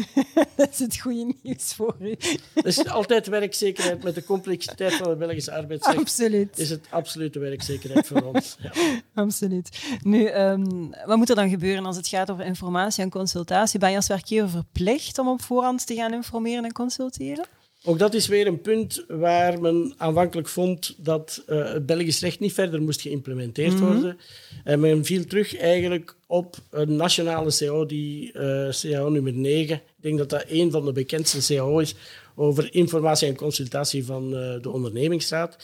dat 0.56 0.70
is 0.70 0.80
het 0.80 1.00
goede 1.00 1.34
nieuws 1.42 1.74
voor 1.74 1.96
u. 2.00 2.16
Is 2.54 2.88
altijd 2.88 3.28
werkzekerheid 3.28 4.04
met 4.04 4.16
de 4.16 4.24
complexiteit 4.24 4.94
van 4.94 5.10
de 5.10 5.16
Belgische 5.16 5.52
arbeidsrecht. 5.52 5.98
Absoluut. 5.98 6.60
Is 6.60 6.70
het 6.70 6.88
absolute 6.90 7.40
werkzekerheid 7.40 8.08
voor 8.08 8.22
ons. 8.22 8.58
Ja. 8.60 8.72
Absoluut. 9.14 9.84
Nu, 10.02 10.30
um, 10.30 10.94
wat 11.06 11.18
moet 11.18 11.30
er 11.30 11.36
dan 11.36 11.50
gebeuren 11.50 11.86
als 11.86 11.96
het 11.96 12.08
gaat 12.08 12.32
over 12.32 12.46
informatie 12.46 13.04
en 13.04 13.10
consultatie? 13.10 13.80
Ben 13.80 13.90
je 13.90 13.96
als 13.96 14.08
werkgever 14.08 14.50
verplicht 14.50 15.18
om 15.18 15.28
op 15.28 15.42
voorhand 15.42 15.88
te 15.88 15.96
gaan 15.96 16.14
informeren 16.14 16.66
en 16.66 16.72
consulteren? 16.72 17.46
Ook 17.86 18.00
dat 18.00 18.14
is 18.14 18.28
weer 18.28 18.48
een 18.48 18.62
punt 18.62 19.06
waar 19.08 19.62
men 19.62 19.94
aanvankelijk 19.98 20.48
vond 20.48 20.96
dat 20.98 21.44
uh, 21.50 21.74
het 21.74 21.86
Belgisch 21.86 22.22
recht 22.22 22.40
niet 22.40 22.54
verder 22.54 22.82
moest 22.82 23.02
geïmplementeerd 23.02 23.74
mhm. 23.74 23.84
worden. 23.86 24.18
En 24.64 24.80
men 24.80 25.06
viel 25.06 25.26
terug 25.26 25.58
eigenlijk 25.58 26.16
op 26.28 26.56
een 26.70 26.96
nationale 26.96 27.56
CO, 27.58 27.86
die 27.86 28.32
uh, 28.34 28.68
eh, 28.68 28.74
CAO 28.74 29.10
nummer 29.10 29.34
9. 29.34 29.76
Ik 29.76 29.82
denk 29.96 30.18
dat 30.18 30.30
dat 30.30 30.46
een 30.48 30.72
van 30.72 30.86
de 30.86 30.92
bekendste 30.92 31.56
CAO 31.56 31.80
is 31.80 31.96
over 32.36 32.74
informatie 32.74 33.28
en 33.28 33.36
consultatie 33.36 34.06
van 34.06 34.24
uh, 34.24 34.62
de 34.62 34.70
ondernemingsraad 34.70 35.56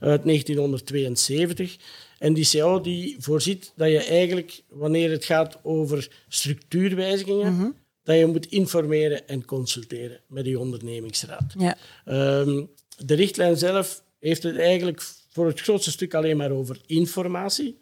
uit 0.00 0.24
1972. 0.24 1.76
En 2.18 2.34
die 2.34 2.48
CO 2.52 2.80
die 2.80 3.16
voorziet 3.18 3.72
dat 3.76 3.90
je 3.90 4.02
eigenlijk, 4.02 4.62
wanneer 4.68 5.10
het 5.10 5.24
gaat 5.24 5.58
over 5.62 6.08
structuurwijzigingen, 6.28 7.54
mhm 7.54 7.68
dat 8.06 8.18
je 8.18 8.26
moet 8.26 8.46
informeren 8.46 9.28
en 9.28 9.44
consulteren 9.44 10.20
met 10.28 10.44
die 10.44 10.58
ondernemingsraad. 10.58 11.54
Ja. 11.58 11.76
Ehm, 12.04 12.64
de 12.96 13.14
richtlijn 13.14 13.56
zelf 13.56 14.02
heeft 14.18 14.42
het 14.42 14.58
eigenlijk 14.58 15.02
voor 15.28 15.46
het 15.46 15.60
grootste 15.60 15.90
stuk 15.90 16.14
alleen 16.14 16.36
maar 16.36 16.50
over 16.50 16.80
informatie 16.86 17.78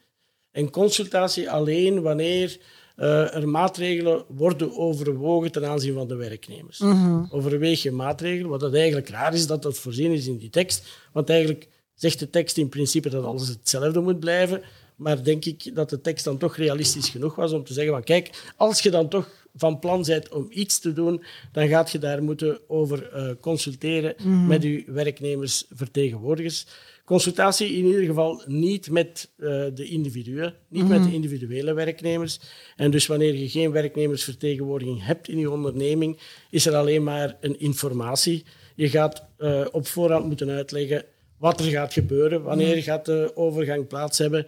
en 0.51 0.71
consultatie 0.71 1.51
alleen 1.51 2.03
wanneer 2.03 2.59
uh, 2.97 3.35
er 3.35 3.49
maatregelen 3.49 4.25
worden 4.29 4.77
overwogen 4.77 5.53
ten 5.53 5.67
aanzien 5.67 5.95
van 5.95 6.09
de 6.09 6.15
werknemers. 6.15 6.79
Mm 6.79 7.29
Overweeg 7.31 7.83
je 7.83 7.91
maatregelen, 7.91 8.51
wat 8.51 8.61
dat 8.61 8.75
eigenlijk 8.75 9.09
raar 9.09 9.35
is 9.35 9.47
dat 9.47 9.63
dat 9.63 9.79
voorzien 9.79 10.13
is 10.13 10.27
in 10.27 10.37
die 10.37 10.51
tekst, 10.51 10.87
want 11.13 11.31
eigenlijk 11.31 11.69
zegt 11.95 12.19
de 12.19 12.31
tekst 12.31 12.57
in 12.57 12.69
principe 12.69 13.09
dat 13.09 13.25
alles 13.25 13.49
hetzelfde 13.49 14.01
moet 14.01 14.21
blijven, 14.21 14.63
maar 14.97 15.25
denk 15.25 15.45
ik 15.45 15.75
dat 15.75 15.91
de 15.91 16.01
tekst 16.01 16.25
dan 16.25 16.39
toch 16.39 16.57
realistisch 16.57 17.09
genoeg 17.09 17.35
was 17.35 17.53
om 17.53 17.65
te 17.65 17.73
zeggen 17.73 17.93
van 17.93 18.05
kijk, 18.05 18.53
als 18.57 18.81
je 18.81 18.91
dan 18.91 19.09
toch 19.09 19.47
van 19.55 19.79
plan 19.79 20.03
bent 20.03 20.29
om 20.29 20.47
iets 20.51 20.79
te 20.79 20.93
doen, 20.93 21.25
dan 21.53 21.69
gaat 21.69 21.91
je 21.91 21.99
daar 21.99 22.23
moeten 22.23 22.59
over 22.67 23.11
uh, 23.15 23.31
consulteren 23.41 24.15
mm. 24.23 24.47
met 24.47 24.63
je 24.63 24.85
werknemersvertegenwoordigers. 24.87 26.67
Consultatie 27.05 27.77
in 27.77 27.85
ieder 27.85 28.05
geval 28.05 28.43
niet 28.47 28.91
met 28.91 29.31
uh, 29.37 29.65
de 29.75 29.85
individuen, 29.85 30.55
niet 30.69 30.89
met 30.89 30.99
de 30.99 31.05
mhm. 31.05 31.15
individuele 31.15 31.73
werknemers. 31.73 32.41
En 32.77 32.91
dus 32.91 33.07
wanneer 33.07 33.35
je 33.35 33.49
geen 33.49 33.73
werknemersvertegenwoordiging 33.73 35.05
hebt 35.05 35.29
in 35.29 35.39
je 35.39 35.51
onderneming, 35.51 36.19
is 36.51 36.67
er 36.67 36.75
alleen 36.75 37.03
maar 37.03 37.37
een 37.41 37.61
informatie. 37.61 38.45
Je 38.75 38.89
gaat 38.89 39.25
uh, 39.39 39.67
op 39.73 39.87
voorhand 39.87 40.27
moeten 40.27 40.51
uitleggen 40.51 41.05
wat 41.39 41.61
er 41.61 41.67
gaat 41.67 41.93
gebeuren, 41.93 42.43
wanneer 42.43 42.77
mm. 42.77 42.83
gaat 42.83 43.05
de 43.05 43.33
overgang 43.35 43.87
plaats 43.87 44.19
hebben, 44.19 44.47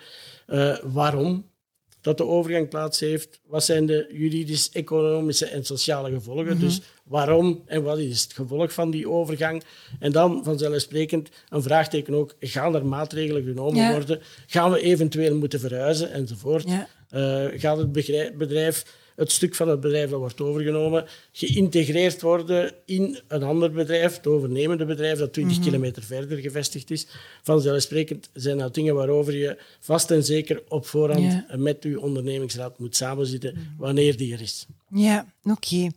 waarom 0.83 1.45
dat 2.07 2.17
de 2.17 2.27
overgang 2.27 2.69
plaats 2.69 3.01
heeft. 3.01 3.41
Wat 3.47 3.65
zijn 3.65 3.87
de 3.87 4.07
juridisch, 4.13 4.71
economische 4.71 5.47
en 5.47 5.65
sociale 5.65 6.11
gevolgen? 6.11 6.57
Mhm. 6.57 6.59
Dus 6.59 6.81
waarom 7.05 7.63
en 7.67 7.83
wat 7.83 7.99
is 7.99 8.23
het 8.23 8.33
gevolg 8.33 8.73
van 8.73 8.91
die 8.91 9.09
overgang? 9.09 9.63
En 9.99 10.13
dan 10.13 10.45
vanzelfsprekend 10.45 11.29
een 11.49 11.63
vraagteken 11.63 12.15
ook, 12.15 12.35
gaan 12.41 12.75
er 12.75 12.87
maatregelen 12.87 13.45
genomen 13.45 13.91
worden? 13.93 14.21
Gaan 14.47 14.71
we 14.71 14.81
eventueel 14.81 15.37
moeten 15.37 15.61
verhuizen 15.61 16.13
enzovoort? 16.13 16.69
Ja. 16.69 16.89
Uh, 17.15 17.61
gaat 17.61 17.79
het 17.79 17.93
bedrijf 18.37 18.85
het 19.17 19.33
stuk 19.33 19.55
van 19.55 19.69
het 19.69 19.81
bedrijf 19.81 20.11
dat 20.11 20.19
wordt 20.19 20.41
overgenomen, 20.41 21.05
geïntegreerd 21.33 22.23
worden 22.23 22.73
in 22.85 23.19
een 23.29 23.43
ander 23.43 23.73
bedrijf, 23.73 24.17
het 24.17 24.27
overnemende 24.27 24.85
bedrijf 24.85 25.19
dat 25.19 25.33
20 25.33 25.57
mhm. 25.57 25.67
kilometer 25.67 26.03
verder 26.03 26.39
gevestigd 26.39 26.91
is. 26.91 27.07
Vanzelfsprekend 27.43 28.31
zijn 28.33 28.59
dat 28.59 28.75
dingen 28.75 28.95
waarover 28.95 29.37
je 29.37 29.59
vast 29.81 30.11
en 30.11 30.25
zeker 30.25 30.63
op 30.69 30.87
voorhand 30.87 31.45
met 31.57 31.83
je 31.83 32.01
ondernemingsraad 32.01 32.79
moet 32.79 32.97
samenzitten 32.97 33.53
mhm. 33.55 33.65
wanneer 33.79 34.17
die 34.17 34.35
er 34.35 34.41
is. 34.41 34.67
Ja, 34.89 35.27
oké. 35.45 35.89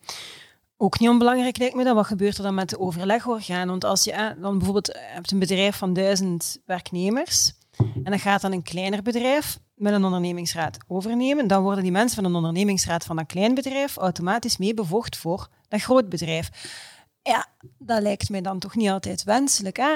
Ook 0.77 0.99
niet 0.99 1.09
onbelangrijk 1.09 1.57
lijkt 1.57 1.75
me 1.75 1.83
dat. 1.83 1.95
Wat 1.95 2.05
gebeurt 2.05 2.37
er 2.37 2.43
dan 2.43 2.53
met 2.53 2.69
de 2.69 2.79
overlegorganen? 2.79 3.67
Want 3.67 3.83
als 3.83 4.03
je 4.03 4.35
dan 4.41 4.57
bijvoorbeeld 4.57 4.99
hebt 4.99 5.31
een 5.31 5.39
bedrijf 5.39 5.75
van 5.75 5.93
duizend 5.93 6.61
werknemers 6.65 7.53
en 7.77 8.03
dan 8.03 8.19
gaat 8.19 8.41
dan 8.41 8.51
een 8.51 8.63
kleiner 8.63 9.01
bedrijf 9.01 9.59
met 9.79 9.93
een 9.93 10.03
ondernemingsraad 10.03 10.77
overnemen, 10.87 11.47
dan 11.47 11.63
worden 11.63 11.83
die 11.83 11.91
mensen 11.91 12.15
van 12.15 12.25
een 12.25 12.35
ondernemingsraad 12.35 13.03
van 13.03 13.15
dat 13.15 13.25
klein 13.25 13.53
bedrijf 13.53 13.97
automatisch 13.97 14.57
mee 14.57 14.73
bevoegd 14.73 15.17
voor 15.17 15.47
dat 15.67 15.81
groot 15.81 16.09
bedrijf. 16.09 16.49
Ja, 17.21 17.47
dat 17.77 18.01
lijkt 18.01 18.29
mij 18.29 18.41
dan 18.41 18.59
toch 18.59 18.75
niet 18.75 18.89
altijd 18.89 19.23
wenselijk. 19.23 19.77
Hè? 19.77 19.93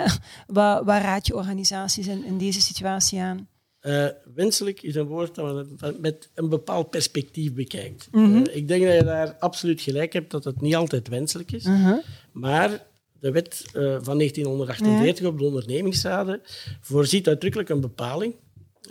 Waar, 0.47 0.83
waar 0.83 1.01
raad 1.01 1.27
je 1.27 1.35
organisaties 1.35 2.07
in, 2.07 2.25
in 2.25 2.37
deze 2.37 2.61
situatie 2.61 3.19
aan? 3.19 3.47
Uh, 3.81 4.07
wenselijk 4.35 4.81
is 4.81 4.95
een 4.95 5.05
woord 5.05 5.35
dat 5.35 5.55
men 5.79 5.97
met 5.99 6.29
een 6.33 6.49
bepaald 6.49 6.89
perspectief 6.89 7.53
bekijkt. 7.53 8.07
Mhm. 8.11 8.35
Eh, 8.35 8.55
ik 8.55 8.67
denk 8.67 8.83
dat 8.83 8.93
je 8.93 9.03
daar 9.03 9.35
absoluut 9.39 9.81
gelijk 9.81 10.13
hebt 10.13 10.31
dat 10.31 10.43
het 10.43 10.61
niet 10.61 10.75
altijd 10.75 11.07
wenselijk 11.07 11.51
is. 11.51 11.63
Mhm. 11.63 11.95
Maar 12.31 12.85
de 13.19 13.31
wet 13.31 13.65
uh, 13.65 13.97
van 14.01 14.17
1948 14.17 15.27
op 15.27 15.37
de 15.37 15.43
ondernemingsraden 15.43 16.41
voorziet 16.81 17.27
uitdrukkelijk 17.27 17.69
een 17.69 17.81
bepaling 17.81 18.35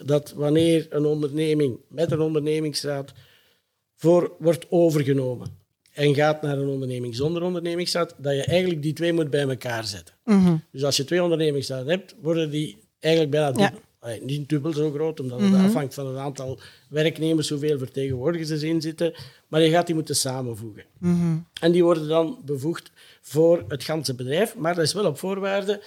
dat 0.04 0.32
wanneer 0.32 0.86
een 0.90 1.04
onderneming 1.04 1.78
met 1.88 2.10
een 2.10 2.20
ondernemingsraad 2.20 3.12
voor 3.96 4.32
wordt 4.38 4.66
overgenomen 4.70 5.60
en 5.92 6.14
gaat 6.14 6.42
naar 6.42 6.58
een 6.58 6.68
onderneming 6.68 7.14
zonder 7.14 7.42
ondernemingsraad, 7.42 8.14
dat 8.18 8.34
je 8.34 8.44
eigenlijk 8.44 8.82
die 8.82 8.92
twee 8.92 9.12
moet 9.12 9.30
bij 9.30 9.48
elkaar 9.48 9.84
zetten. 9.84 10.14
Mhm. 10.24 10.56
Dus 10.70 10.84
als 10.84 10.96
je 10.96 11.04
twee 11.04 11.22
ondernemingsraden 11.22 11.88
hebt, 11.88 12.14
worden 12.20 12.50
die 12.50 12.78
eigenlijk 12.98 13.32
bijna 13.32 13.52
dubbel. 13.52 13.80
niet 14.26 14.48
dubbel 14.48 14.72
zo 14.72 14.90
groot, 14.90 15.20
omdat 15.20 15.40
het 15.40 15.50
mhm. 15.50 15.64
afhangt 15.64 15.94
van 15.94 16.06
het 16.06 16.16
aantal 16.16 16.58
werknemers, 16.88 17.48
hoeveel 17.48 17.78
vertegenwoordigers 17.78 18.50
erin 18.50 18.80
zitten, 18.80 19.14
maar 19.48 19.60
je 19.60 19.70
gaat 19.70 19.86
die 19.86 19.94
moeten 19.94 20.16
samenvoegen. 20.16 20.84
Mhm. 20.98 21.36
En 21.60 21.72
die 21.72 21.84
worden 21.84 22.08
dan 22.08 22.38
bevoegd 22.44 22.90
voor 23.20 23.64
het 23.68 23.84
ganse 23.84 24.14
bedrijf, 24.14 24.56
maar 24.56 24.74
dat 24.74 24.84
is 24.84 24.92
wel 24.92 25.06
op 25.06 25.18
voorwaarde 25.18 25.82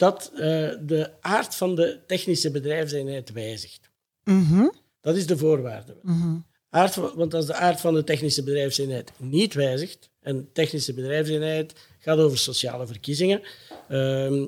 dat 0.00 0.30
uh, 0.34 0.38
de 0.80 1.10
aard 1.20 1.54
van 1.54 1.74
de 1.74 2.00
technische 2.06 2.50
bedrijfseenheid 2.50 3.32
wijzigt. 3.32 3.90
Mhm. 4.24 4.68
Dat 5.00 5.16
is 5.16 5.26
de 5.26 5.36
voorwaarde. 5.36 5.96
Mm 6.02 6.48
aard 6.70 6.94
want 6.94 7.34
als 7.34 7.46
de 7.46 7.54
aard 7.54 7.80
van 7.80 7.94
de 7.94 8.04
technische 8.04 8.42
bedrijfseenheid 8.42 9.12
niet 9.16 9.54
wijzigt, 9.54 10.10
en 10.20 10.48
technische 10.52 10.94
bedrijfseenheid 10.94 11.72
gaat 11.98 12.18
over 12.18 12.38
sociale 12.38 12.86
verkiezingen, 12.86 13.42
uh, 13.90 14.44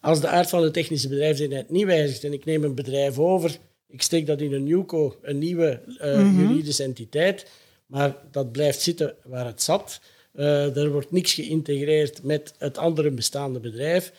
als 0.00 0.20
de 0.20 0.28
aard 0.28 0.48
van 0.48 0.62
de 0.62 0.70
technische 0.70 1.08
bedrijfseenheid 1.08 1.70
niet 1.70 1.84
wijzigt 1.84 2.24
en 2.24 2.32
ik 2.32 2.44
neem 2.44 2.64
een 2.64 2.74
bedrijf 2.74 3.18
over, 3.18 3.58
ik 3.88 4.02
steek 4.02 4.26
dat 4.26 4.40
in 4.40 4.52
een 4.52 4.64
NewCo, 4.64 5.16
een 5.22 5.38
nieuwe 5.38 5.82
uh, 5.86 6.38
juridische 6.38 6.82
entiteit, 6.82 7.50
maar 7.86 8.16
dat 8.30 8.52
blijft 8.52 8.80
zitten 8.80 9.14
waar 9.24 9.46
het 9.46 9.62
zat, 9.62 10.00
uh, 10.34 10.76
er 10.76 10.92
wordt 10.92 11.10
niks 11.10 11.34
geïntegreerd 11.34 12.22
met 12.22 12.54
het 12.58 12.78
andere 12.78 13.10
bestaande 13.10 13.60
bedrijf, 13.60 14.12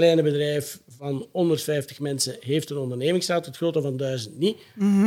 kleine 0.00 0.22
bedrijf 0.22 0.80
van 0.98 1.26
150 1.32 2.00
mensen 2.00 2.36
heeft 2.40 2.70
een 2.70 2.76
ondernemingsraad, 2.76 3.46
het 3.46 3.56
grote 3.56 3.80
van 3.80 3.96
1000 3.96 4.38
niet. 4.38 4.56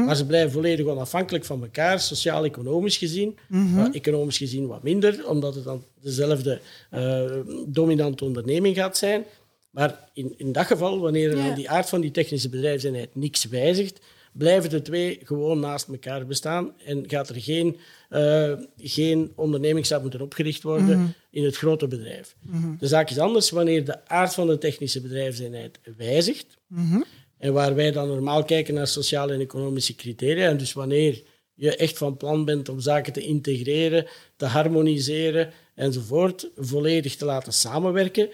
Maar 0.06 0.16
ze 0.16 0.26
blijven 0.26 0.52
volledig 0.52 0.86
onafhankelijk 0.86 1.46
van 1.46 1.62
elkaar, 1.62 2.00
sociaal-economisch 2.00 2.98
gezien. 2.98 3.38
Uh, 3.52 3.86
economisch 3.92 4.38
gezien 4.38 4.68
wat 4.68 4.84
minder, 4.84 5.28
omdat 5.28 5.56
het 5.56 5.64
dan 5.64 5.84
dezelfde 6.02 6.60
uh, 6.94 7.32
dominante 7.68 8.26
onderneming 8.26 8.76
gaat 8.76 8.98
zijn. 8.98 9.24
Maar 9.70 10.10
in, 10.14 10.34
in 10.38 10.52
dat 10.52 10.66
geval, 10.66 11.00
wanneer 11.00 11.32
er 11.32 11.40
aan 11.40 11.56
die 11.56 11.70
aard 11.70 11.90
van 11.90 12.02
die 12.02 12.12
technische 12.12 12.50
bedrijfseenheid 12.50 13.16
niks 13.16 13.46
wijzigt, 13.46 14.00
blijven 14.34 14.69
de 14.69 14.82
twee 14.82 15.19
gewoon 15.24 15.60
naast 15.60 15.88
elkaar 15.88 16.26
bestaan 16.26 16.74
en 16.86 17.04
gaat 17.10 17.30
er 17.30 17.41
geen, 17.41 17.78
uh, 18.10 18.54
geen 18.78 19.32
ondernemingsraad 19.36 20.02
moeten 20.02 20.22
opgericht 20.22 20.63
worden 20.63 21.00
mhm. 21.00 21.08
in 21.32 21.43
het 21.43 21.58
grote 21.58 21.88
bedrijf. 21.88 22.36
Mhm. 22.41 22.76
De 22.78 22.88
zaak 22.88 23.10
is 23.10 23.19
anders 23.19 23.50
wanneer 23.50 23.86
de 23.86 24.08
aard 24.08 24.34
van 24.34 24.48
de 24.48 24.58
technische 24.58 25.02
bedrijfseenheid 25.02 25.80
wijzigt. 25.98 26.58
Mhm. 26.67 27.02
En 27.38 27.54
waar 27.54 27.76
wij 27.76 27.91
dan 27.91 28.08
normaal 28.08 28.43
kijken 28.43 28.74
naar 28.74 28.88
sociale 28.88 29.34
en 29.34 29.39
economische 29.39 29.96
criteria. 29.96 30.50
En 30.50 30.58
dus 30.58 30.74
wanneer 30.74 31.24
je 31.54 31.76
echt 31.76 31.98
van 31.98 32.17
plan 32.17 32.46
bent 32.46 32.69
om 32.69 32.80
zaken 32.80 33.13
te 33.13 33.22
integreren, 33.22 34.06
te 34.36 34.46
harmoniseren 34.46 35.52
enzovoort, 35.76 36.50
volledig 36.56 37.15
te 37.15 37.26
laten 37.26 37.54
samenwerken, 37.54 38.30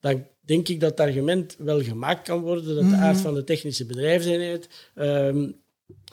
dan 0.00 0.26
denk 0.44 0.68
ik 0.68 0.80
dat 0.80 0.90
het 0.90 1.00
argument 1.00 1.56
wel 1.58 1.82
gemaakt 1.82 2.26
kan 2.26 2.40
worden 2.40 2.64
dat 2.64 2.76
de 2.76 2.82
mhm. 2.82 3.02
aard 3.02 3.20
van 3.20 3.34
de 3.34 3.44
technische 3.44 3.86
bedrijfseenheid 3.86 4.68
um, 4.94 5.54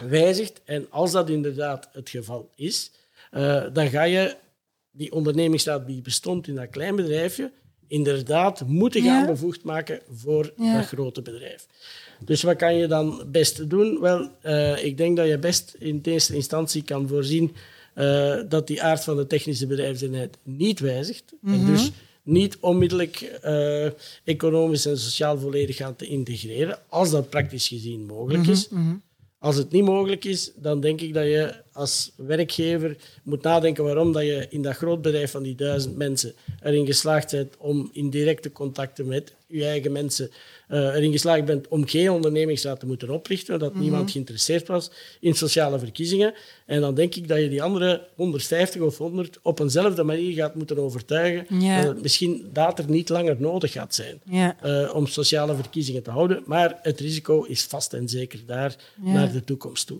wijzigt. 0.07 0.61
En 0.65 0.85
als 0.89 1.11
dat 1.11 1.29
inderdaad 1.29 1.89
het 1.91 2.09
geval 2.09 2.49
is, 2.55 2.91
uh, 3.31 3.63
dan 3.73 3.89
ga 3.89 4.03
je 4.03 4.35
die 4.91 5.11
ondernemingsraad 5.11 5.87
die 5.87 6.01
bestond 6.01 6.47
in 6.47 6.55
dat 6.55 6.69
klein 6.69 6.95
bedrijfje 6.95 7.51
inderdaad 7.87 8.67
moeten 8.67 9.01
gaan 9.01 9.25
bevoegd 9.25 9.63
maken 9.63 9.99
voor 10.11 10.53
dat 10.57 10.85
grote 10.85 11.21
bedrijf. 11.21 11.67
Dus 12.19 12.43
wat 12.43 12.55
kan 12.55 12.75
je 12.75 12.87
dan 12.87 13.23
best 13.27 13.69
doen? 13.69 13.99
Wel, 13.99 14.29
uh, 14.45 14.83
ik 14.83 14.97
denk 14.97 15.17
dat 15.17 15.27
je 15.27 15.37
best 15.37 15.75
in 15.79 15.99
eerste 16.03 16.35
instantie 16.35 16.83
kan 16.83 17.07
voorzien 17.07 17.55
uh, 17.95 18.39
dat 18.49 18.67
die 18.67 18.81
aard 18.81 19.03
van 19.03 19.15
de 19.15 19.27
technische 19.27 19.67
bedrijfseenheid 19.67 20.37
niet 20.43 20.79
wijzigt. 20.79 21.33
En 21.43 21.59
mhm. 21.59 21.65
dus 21.65 21.91
niet 22.23 22.57
onmiddellijk 22.59 23.39
uh, 23.45 23.85
economisch 24.23 24.85
en 24.85 24.97
sociaal 24.97 25.39
volledig 25.39 25.75
gaan 25.75 25.95
te 25.95 26.05
integreren, 26.05 26.79
als 26.89 27.11
dat 27.11 27.29
praktisch 27.29 27.67
gezien 27.67 28.05
mogelijk 28.05 28.47
is. 28.47 28.69
Mhm, 28.69 28.81
mhm. 28.81 28.95
Als 29.39 29.55
het 29.55 29.71
niet 29.71 29.83
mogelijk 29.83 30.25
is, 30.25 30.51
dan 30.55 30.79
denk 30.79 31.01
ik 31.01 31.13
dat 31.13 31.23
je 31.23 31.53
als 31.73 32.11
werkgever 32.15 32.97
moet 33.23 33.43
nadenken 33.43 33.83
waarom 33.83 34.11
dat 34.11 34.23
je 34.23 34.45
in 34.49 34.61
dat 34.61 34.75
groot 34.75 35.01
bedrijf 35.01 35.31
van 35.31 35.43
die 35.43 35.55
duizend 35.55 35.97
mensen 35.97 36.33
erin 36.61 36.85
geslaagd 36.85 37.31
bent 37.31 37.57
om 37.57 37.89
in 37.93 38.09
directe 38.09 38.51
contacten 38.51 39.07
met 39.07 39.33
je 39.47 39.65
eigen 39.65 39.91
mensen 39.91 40.31
uh, 40.69 40.95
erin 40.95 41.11
geslaagd 41.11 41.45
bent 41.45 41.67
om 41.67 41.87
geen 41.87 42.11
ondernemingsraad 42.11 42.79
te 42.79 42.85
moeten 42.85 43.09
oprichten, 43.09 43.59
dat 43.59 43.73
mhm. 43.73 43.81
niemand 43.81 44.11
geïnteresseerd 44.11 44.67
was 44.67 44.91
in 45.19 45.33
sociale 45.33 45.79
verkiezingen. 45.79 46.33
En 46.65 46.81
dan 46.81 46.95
denk 46.95 47.15
ik 47.15 47.27
dat 47.27 47.39
je 47.39 47.49
die 47.49 47.63
andere 47.63 48.07
150 48.15 48.81
of 48.81 48.97
100 48.97 49.39
op 49.41 49.59
eenzelfde 49.59 50.03
manier 50.03 50.33
gaat 50.33 50.55
moeten 50.55 50.77
overtuigen 50.77 51.45
dat 51.59 51.87
het 51.87 52.01
misschien 52.01 52.49
later 52.53 52.89
niet 52.89 53.09
langer 53.09 53.35
nodig 53.39 53.71
gaat 53.71 53.95
zijn 53.95 54.21
uh, 54.25 54.95
om 54.95 55.07
sociale 55.07 55.55
verkiezingen 55.55 56.03
te 56.03 56.11
houden. 56.11 56.43
Maar 56.45 56.79
het 56.81 56.99
risico 56.99 57.43
is 57.43 57.63
vast 57.63 57.93
en 57.93 58.09
zeker 58.09 58.39
daar 58.45 58.75
naar 58.95 59.31
de 59.31 59.43
toekomst 59.43 59.87
toe. 59.87 59.99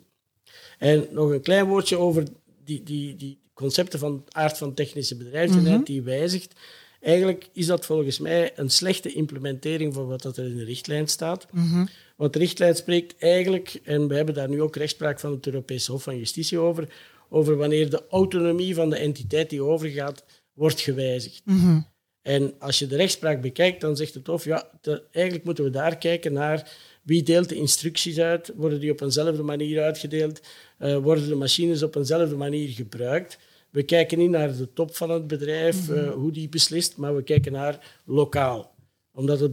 En 0.82 1.08
nog 1.12 1.30
een 1.30 1.42
klein 1.42 1.66
woordje 1.66 1.98
over 1.98 2.24
die, 2.64 2.84
die, 2.84 3.16
die 3.16 3.40
concepten 3.54 4.00
van 4.00 4.24
aard 4.30 4.58
van 4.58 4.74
technische 4.74 5.18
bedrijfsbeleid 5.18 5.76
mhm. 5.76 5.84
die 5.84 6.02
wijzigt. 6.02 6.54
Eigenlijk 7.02 7.50
is 7.54 7.66
dat 7.66 7.86
volgens 7.86 8.20
mij 8.20 8.52
een 8.56 8.70
slechte 8.70 9.14
implementering 9.14 9.94
van 9.94 10.08
wat 10.08 10.38
er 10.38 10.46
in 10.46 10.58
de 10.58 10.64
richtlijn 10.64 11.08
staat. 11.08 11.48
Mm 11.52 11.90
Want 12.16 12.34
de 12.34 12.40
richtlijn 12.40 12.76
spreekt 12.76 13.16
eigenlijk, 13.18 13.80
en 13.84 14.08
we 14.08 14.16
hebben 14.16 14.36
daar 14.36 14.50
nu 14.50 14.62
ook 14.62 14.76
rechtspraak 14.76 15.20
van 15.20 15.32
het 15.32 15.46
Europese 15.46 15.92
Hof 15.92 16.04
van 16.04 16.18
Justitie 16.18 16.60
over, 16.60 16.94
over 17.30 17.56
wanneer 17.56 17.90
de 17.90 18.04
autonomie 18.10 18.76
van 18.76 18.90
de 18.90 18.98
entiteit 18.98 19.50
die 19.50 19.64
overgaat, 19.64 20.24
wordt 20.54 20.82
gewijzigd. 20.82 21.42
Mhm. 21.46 21.80
En 22.22 22.54
als 22.60 22.80
je 22.80 22.88
de 22.88 22.96
rechtspraak 22.96 23.42
bekijkt, 23.42 23.82
dan 23.82 23.96
zegt 23.96 24.14
het 24.14 24.28
Hof, 24.28 24.46
ja, 24.46 24.70
eigenlijk 25.12 25.46
moeten 25.46 25.64
we 25.64 25.70
daar 25.70 25.98
kijken 25.98 26.34
naar 26.34 26.72
wie 27.02 27.24
deelt 27.24 27.50
de 27.50 27.56
instructies 27.56 28.20
uit, 28.20 28.52
worden 28.56 28.80
die 28.80 28.92
op 28.92 29.02
eenzelfde 29.02 29.44
manier 29.44 29.84
uitgedeeld, 29.84 30.42
uh, 30.80 30.98
worden 30.98 31.28
de 31.28 31.36
machines 31.36 31.84
op 31.84 31.96
eenzelfde 31.96 32.36
manier 32.36 32.70
gebruikt. 32.70 33.38
We 33.70 33.84
kijken 33.84 34.18
niet 34.18 34.30
naar 34.30 34.58
de 34.58 34.74
top 34.74 34.96
van 34.96 35.10
het 35.10 35.28
bedrijf, 35.28 35.90
mhm. 35.90 35.98
eh, 35.98 36.12
hoe 36.12 36.32
die 36.32 36.50
beslist, 36.50 36.98
maar 36.98 37.16
we 37.16 37.24
kijken 37.24 37.52
naar 37.52 38.00
lokaal. 38.06 38.76
Omdat 39.14 39.40
het, 39.40 39.52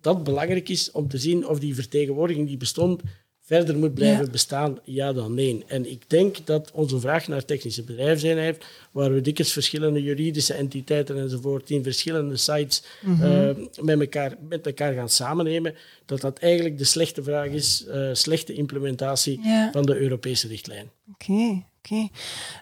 dat 0.00 0.24
belangrijk 0.24 0.68
is 0.68 0.90
om 0.90 1.08
te 1.08 1.18
zien 1.18 1.46
of 1.46 1.58
die 1.58 1.74
vertegenwoordiging 1.74 2.46
die 2.46 2.56
bestond 2.56 3.02
verder 3.50 3.76
moet 3.76 3.94
blijven 3.94 4.30
bestaan, 4.30 4.78
ja 4.84 5.12
dan 5.12 5.34
nee. 5.34 5.64
En 5.66 5.90
ik 5.90 6.02
denk 6.06 6.46
dat 6.46 6.70
onze 6.72 7.00
vraag 7.00 7.28
naar 7.28 7.44
technische 7.44 7.82
bedrijfseenheid, 7.82 8.64
waar 8.90 9.14
we 9.14 9.20
dikwijls 9.20 9.52
verschillende 9.52 10.02
juridische 10.02 10.54
entiteiten 10.54 11.18
enzovoort 11.18 11.70
in 11.70 11.82
verschillende 11.82 12.36
sites 12.36 12.82
mhm. 13.02 13.22
eh, 13.22 13.56
met, 13.80 14.00
elkaar, 14.00 14.36
met 14.48 14.66
elkaar 14.66 14.92
gaan 14.92 15.08
samennemen, 15.08 15.74
dat 16.06 16.20
dat 16.20 16.38
eigenlijk 16.38 16.78
de 16.78 16.84
slechte 16.84 17.22
vraag 17.22 17.48
is, 17.48 17.84
uh, 17.88 18.08
slechte 18.12 18.52
implementatie 18.52 19.40
van 19.72 19.82
de 19.82 19.98
Europese 19.98 20.48
richtlijn. 20.48 20.90
Oké, 21.12 21.64
oké. 21.78 22.08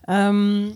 Ehm, 0.04 0.66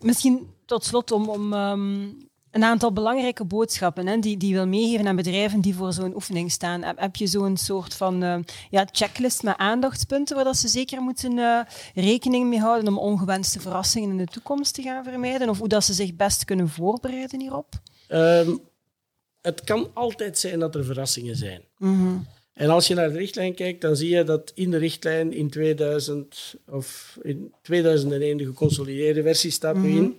Misschien 0.00 0.46
tot 0.64 0.84
slot 0.84 1.10
om, 1.10 1.28
om 1.28 1.52
um, 1.52 2.25
een 2.56 2.64
aantal 2.64 2.92
belangrijke 2.92 3.44
boodschappen 3.44 4.06
hè, 4.06 4.18
die, 4.18 4.36
die 4.36 4.54
wil 4.54 4.66
meegeven 4.66 5.06
aan 5.06 5.16
bedrijven 5.16 5.60
die 5.60 5.74
voor 5.74 5.92
zo'n 5.92 6.14
oefening 6.14 6.50
staan. 6.50 6.82
Heb, 6.82 7.16
je 7.16 7.26
zo'n 7.26 7.56
soort 7.56 7.94
van 7.94 8.24
uh, 8.24 8.38
ja, 8.70 8.86
checklist 8.92 9.42
met 9.42 9.56
aandachtspunten 9.56 10.36
waar 10.36 10.44
dat 10.44 10.56
ze 10.56 10.68
zeker 10.68 11.00
moeten 11.00 11.38
uh, 11.38 11.60
rekening 11.94 12.48
mee 12.48 12.58
houden 12.58 12.88
om 12.88 12.98
ongewenste 12.98 13.60
verrassingen 13.60 14.10
in 14.10 14.16
de 14.16 14.26
toekomst 14.26 14.74
te 14.74 14.82
gaan 14.82 15.04
vermijden? 15.04 15.48
Of 15.48 15.58
hoe 15.58 15.68
dat 15.68 15.84
ze 15.84 15.92
zich 15.92 16.14
best 16.14 16.44
kunnen 16.44 16.68
voorbereiden 16.68 17.40
hierop? 17.40 17.74
Um, 18.08 18.60
het 19.40 19.64
kan 19.64 19.90
altijd 19.94 20.38
zijn 20.38 20.58
dat 20.58 20.74
er 20.74 20.84
verrassingen 20.84 21.36
zijn. 21.36 21.62
Mm 21.78 21.98
-hmm. 21.98 22.26
En 22.52 22.70
als 22.70 22.86
je 22.86 22.94
naar 22.94 23.08
de 23.08 23.18
richtlijn 23.18 23.54
kijkt, 23.54 23.80
dan 23.80 23.96
zie 23.96 24.10
je 24.16 24.24
dat 24.24 24.52
in 24.54 24.70
de 24.70 24.76
richtlijn 24.76 25.32
in 25.32 25.50
2000 25.50 26.54
of 26.66 27.18
in 27.22 27.52
2001 27.62 28.36
de 28.36 28.44
geconsolideerde 28.44 29.22
versie 29.22 29.50
staat 29.50 29.76
nu 29.76 29.88
in, 29.88 30.02
mhm. 30.02 30.12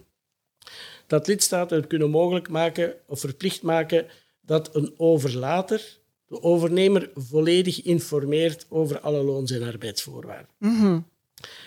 Dat 1.08 1.28
lidstaten 1.28 1.78
het 1.78 1.88
kunnen 1.88 2.10
mogelijk 2.10 2.50
maken 2.50 2.94
of 3.08 3.20
verplicht 3.20 3.62
maken 3.62 4.06
dat 4.42 4.76
een 4.76 4.94
overlater 4.98 5.98
de 6.28 6.42
overnemer 6.42 7.10
volledig 7.16 7.82
informeert 7.82 8.66
over 8.70 9.00
alle 9.00 9.24
loons- 9.24 9.52
en 9.52 9.64
arbeidsvoorwaarden. 9.64 10.50
Mhm. 10.58 11.00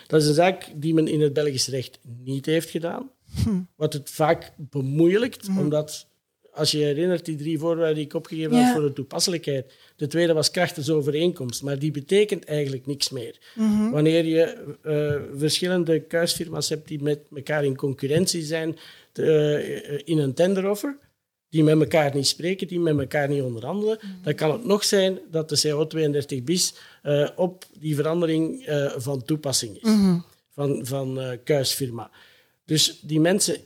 Dat 0.07 0.21
is 0.21 0.27
een 0.27 0.33
zaak 0.33 0.71
die 0.75 0.93
men 0.93 1.07
in 1.07 1.21
het 1.21 1.33
Belgisch 1.33 1.67
recht 1.67 1.99
niet 2.23 2.45
heeft 2.45 2.69
gedaan, 2.69 3.09
hm. 3.43 3.59
wat 3.75 3.93
het 3.93 4.09
vaak 4.09 4.51
bemoeilijkt, 4.57 5.47
mhm. 5.47 5.59
omdat 5.59 6.07
als 6.53 6.71
je 6.71 6.77
herinnert, 6.77 7.25
die 7.25 7.35
drie 7.35 7.59
voorwaarden 7.59 7.95
die 7.95 8.05
ik 8.05 8.13
opgegeven 8.13 8.57
ja. 8.57 8.63
had 8.63 8.73
voor 8.73 8.81
de 8.81 8.93
toepasselijkheid. 8.93 9.73
De 9.95 10.07
tweede 10.07 10.33
was 10.33 10.51
krachtensovereenkomst, 10.51 11.63
maar 11.63 11.79
die 11.79 11.91
betekent 11.91 12.45
eigenlijk 12.45 12.85
niks 12.85 13.09
meer. 13.09 13.37
Mhm. 13.55 13.89
Wanneer 13.89 14.25
je 14.25 14.75
uh, 14.85 15.39
verschillende 15.39 15.99
kuisfirma's 15.99 16.69
hebt 16.69 16.87
die 16.87 17.03
met 17.03 17.19
elkaar 17.35 17.65
in 17.65 17.75
concurrentie 17.75 18.43
zijn 18.43 18.77
in 20.03 20.17
een 20.17 20.33
tenderoffer, 20.33 20.97
die 21.49 21.63
met 21.63 21.79
elkaar 21.79 22.15
niet 22.15 22.27
spreken, 22.27 22.67
die 22.67 22.79
met 22.79 22.99
elkaar 22.99 23.29
niet 23.29 23.41
onderhandelen, 23.41 23.97
mhm. 24.01 24.23
dan 24.23 24.35
kan 24.35 24.51
het 24.51 24.65
nog 24.65 24.83
zijn 24.83 25.19
dat 25.31 25.49
de 25.49 25.87
CO32 26.37 26.43
bis 26.43 26.73
uh, 27.03 27.29
op 27.35 27.65
die 27.79 27.95
verandering 27.95 28.63
van 28.97 29.23
toepassing 29.23 29.75
is, 29.75 29.89
mhm. 29.89 30.19
van, 30.49 30.85
van 30.85 31.19
kuisfirma. 31.43 32.11
Dus 32.65 32.99
die 33.01 33.19
mensen 33.19 33.57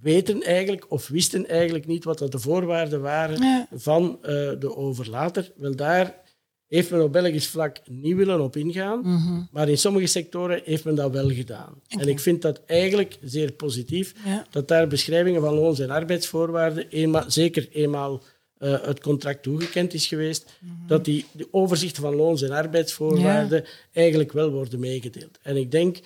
weten 0.00 0.42
eigenlijk 0.42 0.90
of 0.90 1.08
wisten 1.08 1.48
eigenlijk 1.48 1.86
niet 1.86 2.04
wat 2.04 2.18
de 2.18 2.38
voorwaarden 2.38 3.00
waren 3.00 3.68
van 3.72 4.18
de 4.58 4.76
overlater. 4.76 5.52
Wel, 5.56 5.76
daar 5.76 6.26
heeft 6.68 6.90
men 6.90 7.02
op 7.02 7.12
Belgisch 7.12 7.46
vlak 7.46 7.76
niet 7.84 8.16
willen 8.16 8.40
op 8.40 8.56
ingaan, 8.56 9.00
mhm. 9.00 9.42
maar 9.50 9.68
in 9.68 9.78
sommige 9.78 10.06
sectoren 10.06 10.60
heeft 10.64 10.84
men 10.84 10.94
dat 10.94 11.12
wel 11.12 11.30
gedaan. 11.30 11.80
En 11.88 12.08
ik 12.08 12.20
vind 12.20 12.42
dat 12.42 12.60
eigenlijk 12.66 13.18
zeer 13.22 13.52
positief, 13.52 14.14
dat 14.50 14.68
daar 14.68 14.86
beschrijvingen 14.86 15.40
van 15.40 15.54
loons- 15.54 15.78
en 15.78 15.90
arbeidsvoorwaarden, 15.90 16.88
eenmaal, 16.88 17.24
zeker 17.26 17.68
eenmaal 17.72 18.22
uh, 18.58 18.76
het 18.82 19.00
contract 19.00 19.42
toegekend 19.42 19.94
is 19.94 20.06
geweest, 20.06 20.58
mhm. 20.60 20.72
dat 20.86 21.04
die 21.04 21.24
de 21.32 21.48
overzichten 21.50 22.02
van 22.02 22.14
loons- 22.14 22.42
en 22.42 22.50
arbeidsvoorwaarden 22.50 23.64
eigenlijk 23.92 24.32
wel 24.32 24.50
worden 24.50 24.80
meegedeeld. 24.80 25.38
En 25.42 25.56
ik 25.56 25.70
denk 25.70 25.98